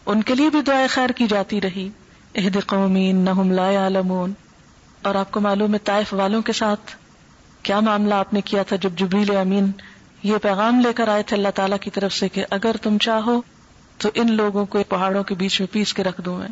[0.07, 1.89] ان کے لیے بھی دعائیں خیر کی جاتی رہی۔
[2.37, 4.33] عہد قومین لا عالمون
[5.03, 6.97] اور آپ کو معلوم ہے طائف والوں کے ساتھ
[7.63, 9.71] کیا معاملہ آپ نے کیا تھا جب جبریل امین
[10.23, 13.41] یہ پیغام لے کر آئے تھے اللہ تعالیٰ کی طرف سے کہ اگر تم چاہو
[13.99, 16.49] تو ان لوگوں کو پہاڑوں کے بیچ میں پیس کے رکھ دوں میں۔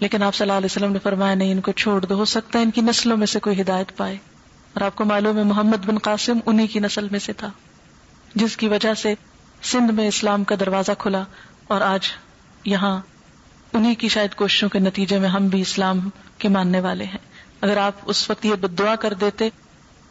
[0.00, 2.58] لیکن آپ صلی اللہ علیہ وسلم نے فرمایا، نہیں، ان کو چھوڑ دو، ہو سکتا
[2.58, 4.14] ہے ان کی نسلوں میں سے کوئی ہدایت پائے۔
[4.74, 7.50] اور آپ کو معلوم ہے محمد بن قاسم انہی کی نسل میں سے تھا۔
[8.34, 9.14] جس کی وجہ سے
[9.62, 11.22] سندھ میں اسلام کا دروازہ کھلا
[11.68, 12.08] اور آج
[12.64, 13.00] یہاں
[13.72, 17.18] انہی کی شاید کوششوں کے نتیجے میں ہم بھی اسلام کے ماننے والے ہیں۔
[17.60, 19.48] اگر آپ اس وقت یہ بد دعا کر دیتے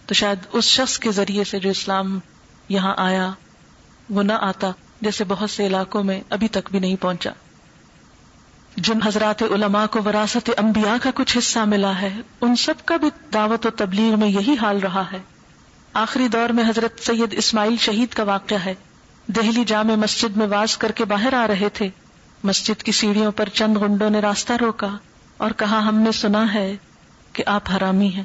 [0.06, 2.20] تو شاید اس شخص کے ذریعے سے جو اسلام
[2.70, 3.32] یہاں آیا
[4.10, 7.32] وہ نہ آتا، جیسے بہت سے علاقوں میں ابھی تک بھی نہیں پہنچا۔
[8.76, 13.10] جن حضرات علماء کو وراثت انبیاء کا کچھ حصہ ملا ہے، ان سب کا بھی
[13.34, 15.20] دعوت و تبلیغ میں یہی حال رہا ہے۔
[15.94, 18.74] آخری دور میں حضرت سید اسماعیل شہید کا واقعہ ہے۔
[19.28, 21.90] دہلی جامع مسجد میں واز کر کے باہر آ رہے تھے۔
[22.44, 24.98] مسجد کی سیڑھیوں پر چند گنڈوں نے راستہ روکا
[25.38, 26.76] اور کہا، ہم نے سنا ہے
[27.34, 28.24] کہ آپ حرامی ہیں۔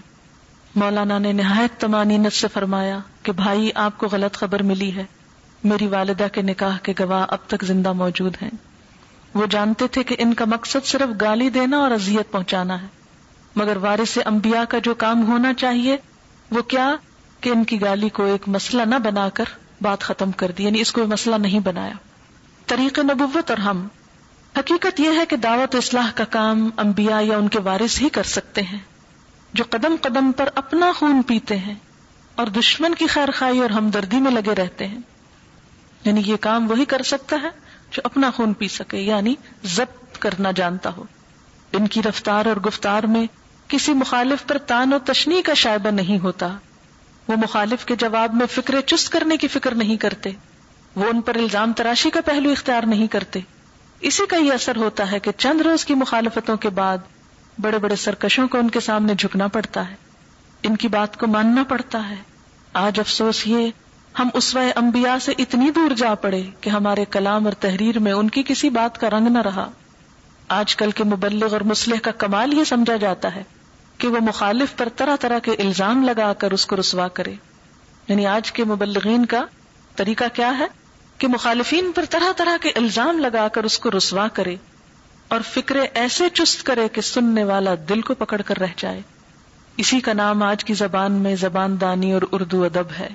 [0.75, 5.05] مولانا نے نہایت تمانینت سے فرمایا کہ بھائی، آپ کو غلط خبر ملی ہے۔
[5.65, 8.51] میری والدہ کے نکاح کے گواہ اب تک زندہ موجود ہیں۔
[9.35, 12.87] وہ جانتے تھے کہ ان کا مقصد صرف گالی دینا اور اذیت پہنچانا ہے۔
[13.57, 15.97] مگر وارث انبیاء کا جو کام ہونا چاہیے،
[16.51, 16.97] وہ کیا
[17.47, 19.45] کہ ان کی گالی کو ایک مسئلہ نہ بنا کر
[19.81, 21.93] بات ختم کر دی یعنی اس کو مسئلہ نہیں بنایا۔
[22.67, 23.89] طریق نبوت اور ہم۔
[24.59, 28.23] حقیقت یہ ہے کہ دعوت اصلاح کا کام انبیاء یا ان کے وارث ہی کر
[28.23, 28.79] سکتے ہیں،
[29.53, 31.75] جو قدم قدم پر اپنا خون پیتے ہیں
[32.35, 34.99] اور دشمن کی خیر خائی اور ہمدردی میں لگے رہتے ہیں۔
[36.05, 37.51] یعنی یہ کام وہی کر سکتا ہے
[37.91, 39.35] جو اپنا خون پی سکے یعنی
[39.65, 41.05] ضبط کرنا جانتا ہو۔
[41.73, 43.27] ان کی رفتار اور گفتار میں
[43.69, 46.49] کسی مخالف پر تان و تشنی کا شائبہ نہیں ہوتا۔
[47.29, 50.31] وہ مخالف کے جواب میں فکر چست کرنے کی فکر نہیں کرتے۔
[50.97, 53.41] وہ ان پر الزام تراشی کا پہلو اختیار نہیں کرتے۔
[54.01, 56.99] اسی کا یہ اثر ہوتا ہے کہ چند روز کی مخالفتوں کے بعد
[57.61, 59.95] بڑے بڑے سرکشوں کو ان کے سامنے جھکنا پڑتا ہے۔
[60.63, 62.17] ان کی بات کو ماننا پڑتا ہے۔
[62.73, 63.71] آج افسوس یہ،
[64.19, 68.31] ہم اس انبیاء سے اتنی دور جا پڑے کہ ہمارے کلام اور تحریر میں ان
[68.31, 69.71] کی کسی بات کا رنگ نہ رہا۔
[70.49, 73.43] آج کل کے مبلغ اور مسلح کا کمال یہ سمجھا جاتا ہے۔
[73.99, 77.33] کہ وہ مخالف پر طرح طرح کے الزام لگا کر اس کو رسوا کرے۔
[78.09, 79.45] یعنی آج کے مبلغین کا
[79.97, 80.67] طریقہ کیا ہے؟
[81.19, 84.57] کہ مخالفین پر طرح طرح کے الزام لگا کر اس کو رسوا کرے
[85.29, 89.01] اور فکرے ایسے چست کرے کہ سننے والا دل کو پکڑ کر رہ جائے۔
[89.77, 93.09] اسی کا نام آج کی زبان میں زبان دانی اور اردو ادب ہے۔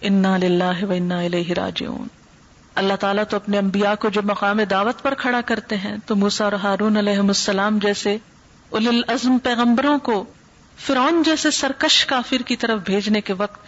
[0.00, 2.06] انا للہ و انا الیہ راجعون۔
[2.74, 6.44] اللہ تعالیٰ تو اپنے انبیاء کو جو مقام دعوت پر کھڑا کرتے ہیں تو موسا
[6.44, 8.16] اور ہارون علیہ السلام جیسے
[8.72, 10.24] العزم پیغمبروں کو
[10.76, 13.60] فرعون جیسے سرکش کافر کی طرف بھیجنے کے وقت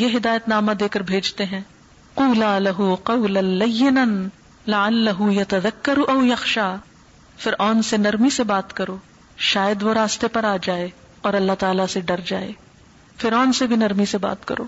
[0.00, 1.60] یہ ہدایت نامہ دے کر بھیجتے ہیں۔
[2.14, 4.04] قولا لہو قولا لینا
[4.66, 6.76] لعلہ یتذکر او یخشا۔
[7.38, 8.96] فرعون سے نرمی سے بات کرو،
[9.36, 10.88] شاید وہ راستے پر آ جائے
[11.20, 12.52] اور اللہ تعالی سے ڈر جائے۔
[13.16, 14.64] فرعون سے بھی نرمی سے بات کرو۔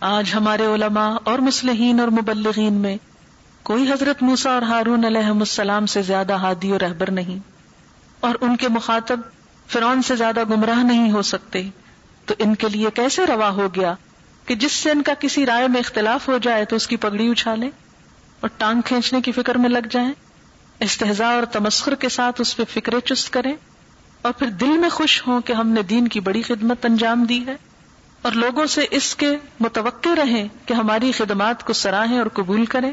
[0.00, 2.96] آج ہمارے علماء اور مسلحین اور مبلغین میں
[3.62, 7.55] کوئی حضرت موسا اور ہارون علیہ السلام سے زیادہ ہادی اور رہبر نہیں۔
[8.26, 9.20] اور ان کے مخاطب
[9.66, 11.62] فرعون سے زیادہ گمراہ نہیں ہو سکتے۔
[12.24, 13.94] تو ان کے لیے کیسے روا ہو گیا
[14.46, 17.30] کہ جس سے ان کا کسی رائے میں اختلاف ہو جائے تو اس کی پگڑی
[17.30, 17.66] اچھالے
[18.40, 20.12] اور ٹانگ کھینچنے کی فکر میں لگ جائیں۔
[20.80, 23.54] استحضاء اور تمسخر کے ساتھ اس پہ فکرے چست کریں۔
[24.22, 27.46] اور پھر دل میں خوش ہوں کہ ہم نے دین کی بڑی خدمت انجام دی
[27.46, 27.56] ہے۔
[28.22, 32.92] اور لوگوں سے اس کے متوقع رہیں کہ ہماری خدمات کو سراہیں اور قبول کریں۔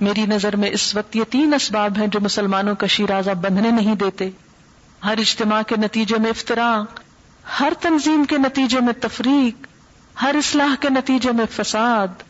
[0.00, 3.94] میری نظر میں اس وقت یہ تین اسباب ہیں جو مسلمانوں کا شیرازہ بندھنے نہیں
[3.94, 4.30] دیتے۔
[5.04, 7.00] ہر اجتماع کے نتیجے میں افطراک
[7.60, 9.66] ہر تنظیم کے نتیجے میں تفریق،
[10.22, 12.22] ہر اصلاح کے نتیجے میں فساد،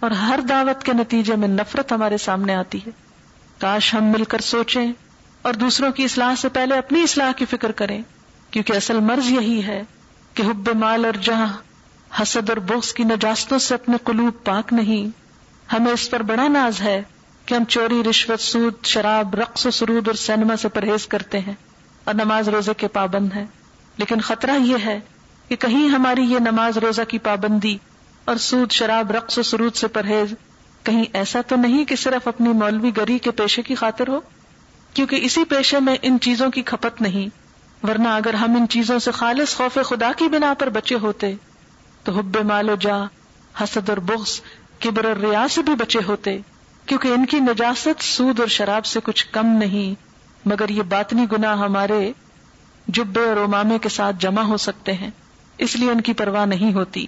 [0.00, 2.90] اور ہر دعوت کے نتیجے میں نفرت ہمارے سامنے آتی ہے۔
[3.58, 4.92] کاش ہم مل کر سوچیں
[5.42, 8.00] اور دوسروں کی اصلاح سے پہلے اپنی اصلاح کی فکر کریں،
[8.50, 9.82] کیونکہ اصل مرض یہی ہے
[10.34, 11.52] کہ حب مال اور جہاں
[12.22, 15.08] حسد اور بغض کی نجاستوں سے اپنے قلوب پاک نہیں،
[15.72, 17.00] ہمیں اس پر بڑا ناز ہے
[17.46, 21.54] کہ ہم چوری، رشوت، سود، شراب، رقص و سرود اور سینما سے پرہیز کرتے ہیں۔
[22.06, 23.46] اور نماز روزے کے پابند ہیں۔
[23.96, 25.00] لیکن خطرہ یہ ہے
[25.48, 27.78] کہ کہیں ہماری یہ نماز روزہ کی پابندی
[28.24, 30.34] اور سود، شراب، رقص و سرود سے پرہیز
[30.82, 34.20] کہیں ایسا تو نہیں کہ صرف اپنی مولوی گری کے پیشے کی خاطر ہو؟
[34.94, 37.28] کیونکہ اسی پیشے میں ان چیزوں کی کھپت نہیں۔
[37.86, 41.34] ورنہ اگر ہم ان چیزوں سے خالص خوف خدا کی بنا پر بچے ہوتے،
[42.04, 42.96] تو حب مال و جا،
[43.62, 44.40] حسد اور بغض،
[44.80, 46.38] کبر اور ریا سے بھی بچے ہوتے۔
[46.86, 50.05] کیونکہ ان کی نجاست سود اور شراب سے کچھ کم نہیں۔
[50.46, 52.12] مگر یہ باطنی گنا ہمارے
[52.88, 55.10] جبے اور امامے کے ساتھ جمع ہو سکتے ہیں،
[55.58, 57.06] اس لیے ان کی پرواہ نہیں ہوتی۔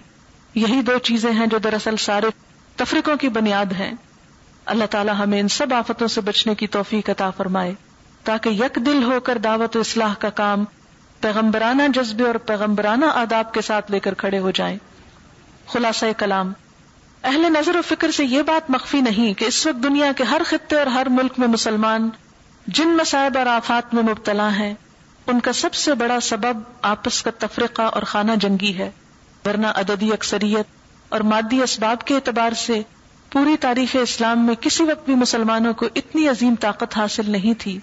[0.54, 2.26] یہی دو چیزیں ہیں جو دراصل سارے
[2.76, 3.92] تفریقوں کی بنیاد ہیں۔
[4.64, 7.74] اللہ تعالیٰ ہمیں ان سب آفتوں سے بچنے کی توفیق عطا فرمائے،
[8.24, 10.64] تاکہ یک دل ہو کر دعوت و اصلاح کا کام
[11.20, 14.78] پیغمبرانہ جذبے اور پیغمبرانہ آداب کے ساتھ لے کر کھڑے ہو جائیں۔
[15.66, 16.52] خلاصہ کلام،
[17.22, 20.42] اہل نظر و فکر سے یہ بات مخفی نہیں کہ اس وقت دنیا کے ہر
[20.46, 22.08] خطے اور ہر ملک میں مسلمان
[22.68, 24.74] جن مسائب اور آفات میں مبتلا ہیں،
[25.26, 28.90] ان کا سب سے بڑا سبب آپس کا تفرقہ اور خانہ جنگی ہے۔
[29.44, 30.66] ورنہ عددی اکثریت
[31.08, 32.82] اور مادی اسباب کے اعتبار سے
[33.30, 37.78] پوری تاریخ اسلام میں کسی وقت بھی مسلمانوں کو اتنی عظیم طاقت حاصل نہیں تھی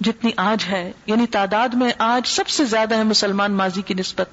[0.00, 4.28] جتنی آج ہے۔ یعنی تعداد میں آج سب سے زیادہ ہے مسلمان ماضی کی نسبت۔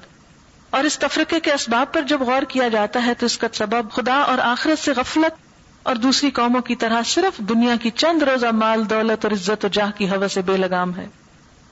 [0.70, 3.90] اور اس تفرقے کے اسباب پر جب غور کیا جاتا ہے تو اس کا سبب
[3.90, 5.45] خدا اور آخرت سے غفلت
[5.86, 9.68] اور دوسری قوموں کی طرح صرف دنیا کی چند روزہ مال، دولت اور عزت و
[9.68, 11.06] جاہ کی ہوا سے بے لگام ہے،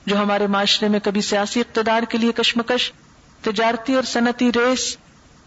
[0.05, 2.91] جو ہمارے معاشرے میں کبھی سیاسی اقتدار کے لیے کشمکش،
[3.41, 4.85] تجارتی اور صنعتی ریس،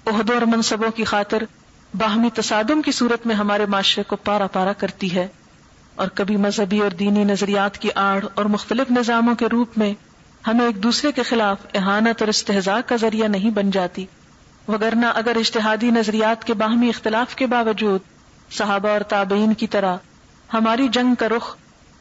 [0.07, 1.45] عہدوں اور منصبوں کی خاطر
[1.95, 5.27] باہمی تصادم کی صورت میں ہمارے معاشرے کو پارا پارا کرتی ہے
[5.95, 9.93] اور کبھی مذہبی اور دینی نظریات کی آڑ اور مختلف نظاموں کے روپ میں
[10.47, 14.07] ہمیں ایک دوسرے کے خلاف احانت اور استحضاء کا ذریعہ نہیں بن جاتی،
[14.69, 18.01] وگرنہ اگر اشتہادی نظریات کے باہمی اختلاف کے باوجود
[18.51, 19.97] صحابہ اور تابعین کی طرح،
[20.55, 21.57] ہماری جنگ کا رخ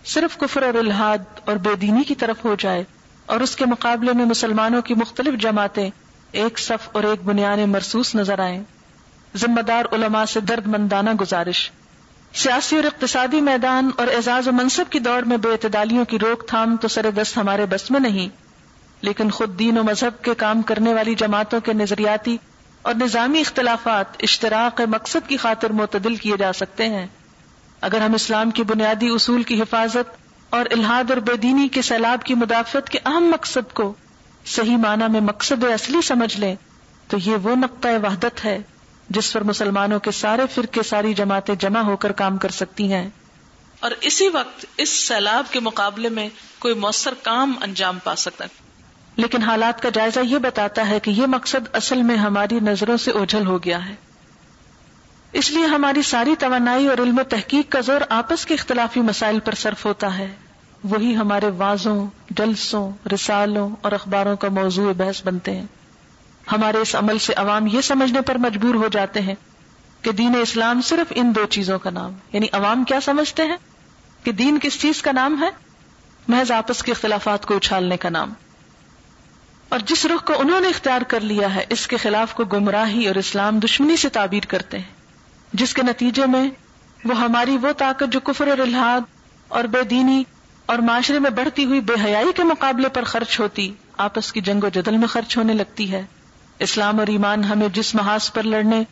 [0.05, 2.83] صرف کفر اور الحاد اور بے دینی کی طرف ہو جائے
[3.25, 5.89] اور اس کے مقابلے میں مسلمانوں کی مختلف جماعتیں
[6.31, 8.63] ایک صف اور ایک بنیاد مرسوس نظر آئیں۔
[9.37, 11.71] ذمہ دار علماء سے درد مندانہ گزارش۔
[12.33, 16.47] سیاسی اور اقتصادی میدان اور اعزاز و منصب کی دوڑ میں بے اعتدالیوں کی روک
[16.47, 18.29] تھام تو سر دست ہمارے بس میں نہیں،
[19.01, 22.37] لیکن خود دین و مذہب کے کام کرنے والی جماعتوں کے نظریاتی
[22.87, 27.07] اور نظامی اختلافات اشتراک مقصد کی خاطر معتدل کیے جا سکتے ہیں۔
[27.81, 30.17] اگر ہم اسلام کی بنیادی اصول کی حفاظت
[30.49, 33.93] اور الحاد اور بے دینی کے سیلاب کی مدافعت کے اہم مقصد کو
[34.45, 36.55] صحیح معنی میں مقصد اصلی سمجھ لیں،
[37.07, 38.59] تو یہ وہ نقطۂ وحدت ہے
[39.09, 43.09] جس پر مسلمانوں کے سارے فرقے ساری جماعتیں جمع ہو کر کام کر سکتی ہیں۔
[43.79, 46.29] اور اسی وقت اس سیلاب کے مقابلے میں
[46.59, 48.66] کوئی مؤثر کام انجام پا سکتا ہے۔
[49.17, 53.11] لیکن حالات کا جائزہ یہ بتاتا ہے کہ یہ مقصد اصل میں ہماری نظروں سے
[53.11, 53.95] اوجھل ہو گیا ہے۔
[55.31, 59.39] اس لیے ہماری ساری توانائی اور علم و تحقیق کا زور آپس کے اختلافی مسائل
[59.39, 60.35] پر صرف ہوتا ہے۔
[60.83, 65.65] وہی ہمارے واضوں جلسوں، رسالوں اور اخباروں کا موضوع بحث بنتے ہیں۔
[66.51, 69.35] ہمارے اس عمل سے عوام یہ سمجھنے پر مجبور ہو جاتے ہیں
[70.01, 73.57] کہ دین اسلام صرف ان دو چیزوں کا نام یعنی عوام کیا سمجھتے ہیں؟
[74.23, 75.49] کہ دین کس چیز کا نام ہے؟
[76.27, 78.33] محض آپس کے اختلافات کو اچھالنے کا نام۔
[79.69, 83.07] اور جس رخ کو انہوں نے اختیار کر لیا ہے، اس کے خلاف کو گمراہی
[83.07, 84.95] اور اسلام دشمنی سے تعبیر کرتے ہیں۔
[85.53, 86.49] جس کے نتیجے میں
[87.05, 89.01] وہ ہماری وہ طاقت جو کفر اور الحاد
[89.47, 90.23] اور بے دینی
[90.65, 94.63] اور معاشرے میں بڑھتی ہوئی بے حیائی کے مقابلے پر خرچ ہوتی، آپس کی جنگ
[94.63, 96.05] و جدل میں خرچ ہونے لگتی ہے۔
[96.59, 98.83] اسلام اور ایمان ہمیں جس محاذ پر لڑنے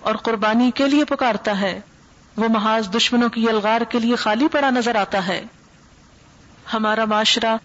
[0.00, 1.80] اور قربانی کے لیے پکارتا ہے،
[2.36, 5.42] وہ محاذ دشمنوں کی الغار کے لیے خالی پڑا نظر آتا ہے۔
[6.74, 7.56] ہمارا معاشرہ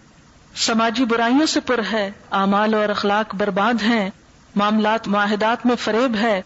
[0.56, 4.10] سماجی برائیوں سے پر ہے، اعمال اور اخلاق برباد ہیں،
[4.54, 6.42] معاملات معاہدات میں فریب ہے۔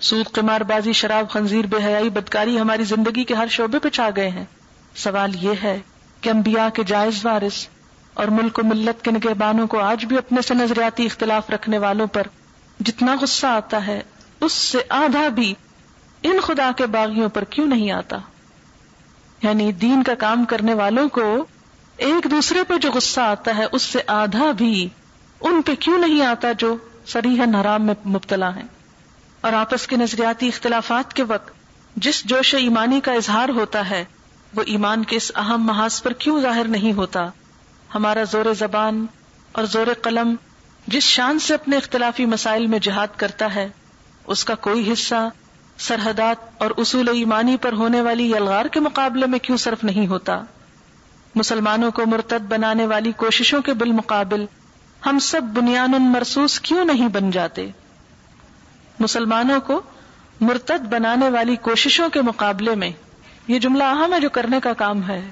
[0.00, 4.08] سود قمار بازی، شراب خنزیر، بے حیائی بدکاری ہماری زندگی کے ہر شعبے پہ چھا
[4.16, 4.44] گئے ہیں۔
[4.96, 5.80] سوال یہ ہے
[6.20, 7.66] کہ انبیاء کے جائز وارث
[8.14, 12.06] اور ملک و ملت کے نگہبانوں کو آج بھی اپنے سے نظریاتی اختلاف رکھنے والوں
[12.06, 12.22] پر
[12.80, 14.02] جتنا غصہ آتا ہے،
[14.40, 15.54] اس سے آدھا بھی
[16.22, 18.16] ان خدا کے باغیوں پر کیوں نہیں آتا؟
[19.42, 21.46] یعنی دین کا کام کرنے والوں کو
[21.96, 24.88] ایک دوسرے پہ جو غصہ آتا ہے، اس سے آدھا بھی
[25.40, 26.76] ان پہ کیوں نہیں آتا جو
[27.06, 28.62] سریح حرام میں مبتلا ہیں؟
[29.40, 31.50] اور آپس کے نظریاتی اختلافات کے وقت
[31.96, 34.04] جس جوش ایمانی کا اظہار ہوتا ہے،
[34.54, 37.28] وہ ایمان کے اس اہم محاذ پر کیوں ظاہر نہیں ہوتا؟
[37.94, 39.06] ہمارا زور زبان
[39.52, 40.34] اور زور قلم
[40.86, 43.68] جس شان سے اپنے اختلافی مسائل میں جہاد کرتا ہے،
[44.26, 45.28] اس کا کوئی حصہ
[45.78, 50.40] سرحدات اور اصول ایمانی پر ہونے والی یلغار کے مقابلے میں کیوں صرف نہیں ہوتا؟
[51.34, 54.44] مسلمانوں کو مرتد بنانے والی کوششوں کے بالمقابل
[55.06, 57.70] ہم سب بنیاد مرسوس کیوں نہیں بن جاتے؟
[59.00, 59.80] مسلمانوں کو
[60.40, 62.90] مرتد بنانے والی کوششوں کے مقابلے میں
[63.48, 65.30] یہ جملہ اہم ہے جو کرنے کا کام ہے۔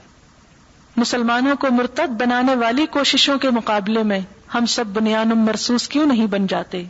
[0.97, 4.21] مسلمانوں کو مرتد بنانے والی کوششوں کے مقابلے میں
[4.55, 6.85] ہم سب بنیاد مرسوس کیوں نہیں بن جاتے؟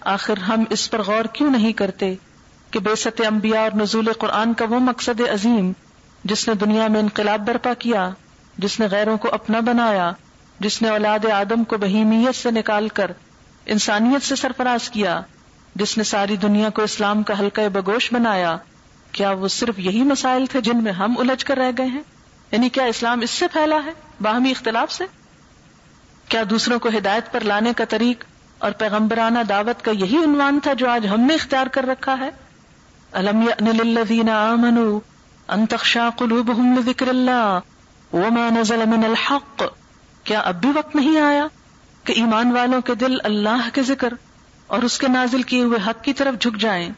[0.00, 2.14] آخر ہم اس پر غور کیوں نہیں کرتے
[2.70, 5.72] کہ بے ست انبیاء اور نزول قرآن کا وہ مقصد عظیم
[6.24, 8.10] جس نے دنیا میں انقلاب برپا کیا
[8.58, 10.12] جس نے غیروں کو اپنا بنایا،
[10.60, 13.10] جس نے اولاد آدم کو بہیمیت سے نکال کر
[13.66, 15.20] انسانیت سے سرفراز کیا،
[15.74, 18.56] جس نے ساری دنیا کو اسلام کا حلقہ بگوش بنایا،
[19.12, 22.02] کیا وہ صرف یہی مسائل تھے جن میں ہم الجھ کر رہ گئے ہیں؟
[22.50, 23.90] یعنی کیا اسلام اس سے پھیلا ہے،
[24.20, 25.04] باہمی اختلاف سے؟
[26.28, 28.24] کیا دوسروں کو ہدایت پر لانے کا طریق
[28.58, 32.30] اور پیغمبرانہ دعوت کا یہی عنوان تھا جو آج ہم نے اختیار کر رکھا ہے؟
[36.78, 37.58] لذکر اللہ
[38.12, 39.62] وما نزل من الحق۔
[40.24, 41.46] کیا اب بھی وقت نہیں آیا
[42.04, 44.12] کہ ایمان والوں کے دل اللہ کے ذکر
[44.66, 46.88] اور اس کے نازل کیے ہوئے حق کی طرف جھک جائیں؟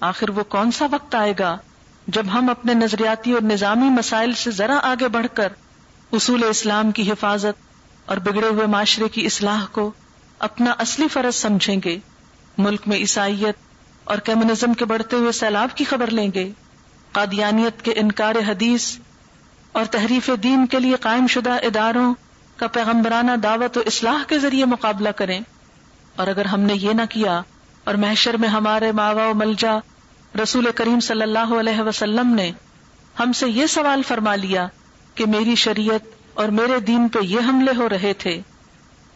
[0.00, 1.56] آخر وہ کون سا وقت آئے گا
[2.06, 5.52] جب ہم اپنے نظریاتی اور نظامی مسائل سے ذرا آگے بڑھ کر
[6.12, 7.60] اصول اسلام کی حفاظت
[8.06, 9.92] اور بگڑے ہوئے معاشرے کی اصلاح کو
[10.38, 11.98] اپنا اصلی فرض سمجھیں گے؟
[12.58, 13.54] ملک میں عیسائیت
[14.04, 16.52] اور کمیونزم کے بڑھتے ہوئے سیلاب کی خبر لیں گے؟
[17.12, 18.98] قادیانیت کے انکار حدیث
[19.72, 22.14] اور تحریف دین کے لیے قائم شدہ اداروں
[22.56, 25.40] کا پیغمبرانہ دعوت و اصلاح کے ذریعے مقابلہ کریں۔
[26.16, 27.42] اور اگر ہم نے یہ نہ کیا
[27.84, 29.78] اور محشر میں ہمارے ماوا و ملجا
[30.42, 32.52] رسول کریم صلی اللہ علیہ وسلم نے
[33.20, 34.66] ہم سے یہ سوال فرما لیا
[35.14, 36.00] کہ میری شریعت
[36.34, 38.40] اور میرے دین پہ یہ حملے ہو رہے تھے۔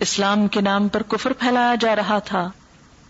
[0.00, 2.50] اسلام کے نام پر کفر پھیلایا جا رہا تھا۔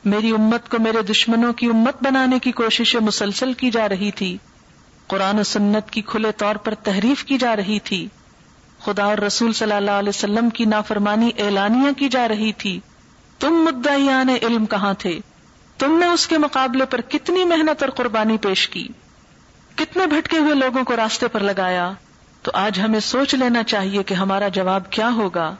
[0.04, 4.38] میری امت کو میرے دشمنوں کی امت بنانے کی کوششیں مسلسل کی جا رہی تھی۔
[5.06, 8.08] قرآن و سنت کی کھلے طور پر تحریف کی جا رہی تھی۔
[8.84, 12.80] خدا اور رسول صلی اللہ علیہ وسلم کی نافرمانی اعلانیہ کی جا رہی تھی۔
[13.38, 15.20] تم مدعیان علم کہاں تھے؟
[15.78, 18.88] تم نے اس کے مقابلے پر کتنی محنت اور قربانی پیش کی؟
[19.76, 21.92] کتنے بھٹکے ہوئے لوگوں کو راستے پر لگایا؟
[22.42, 25.54] تو آج ہمیں سوچ لینا چاہیے کہ ہمارا جواب کیا ہوگا۔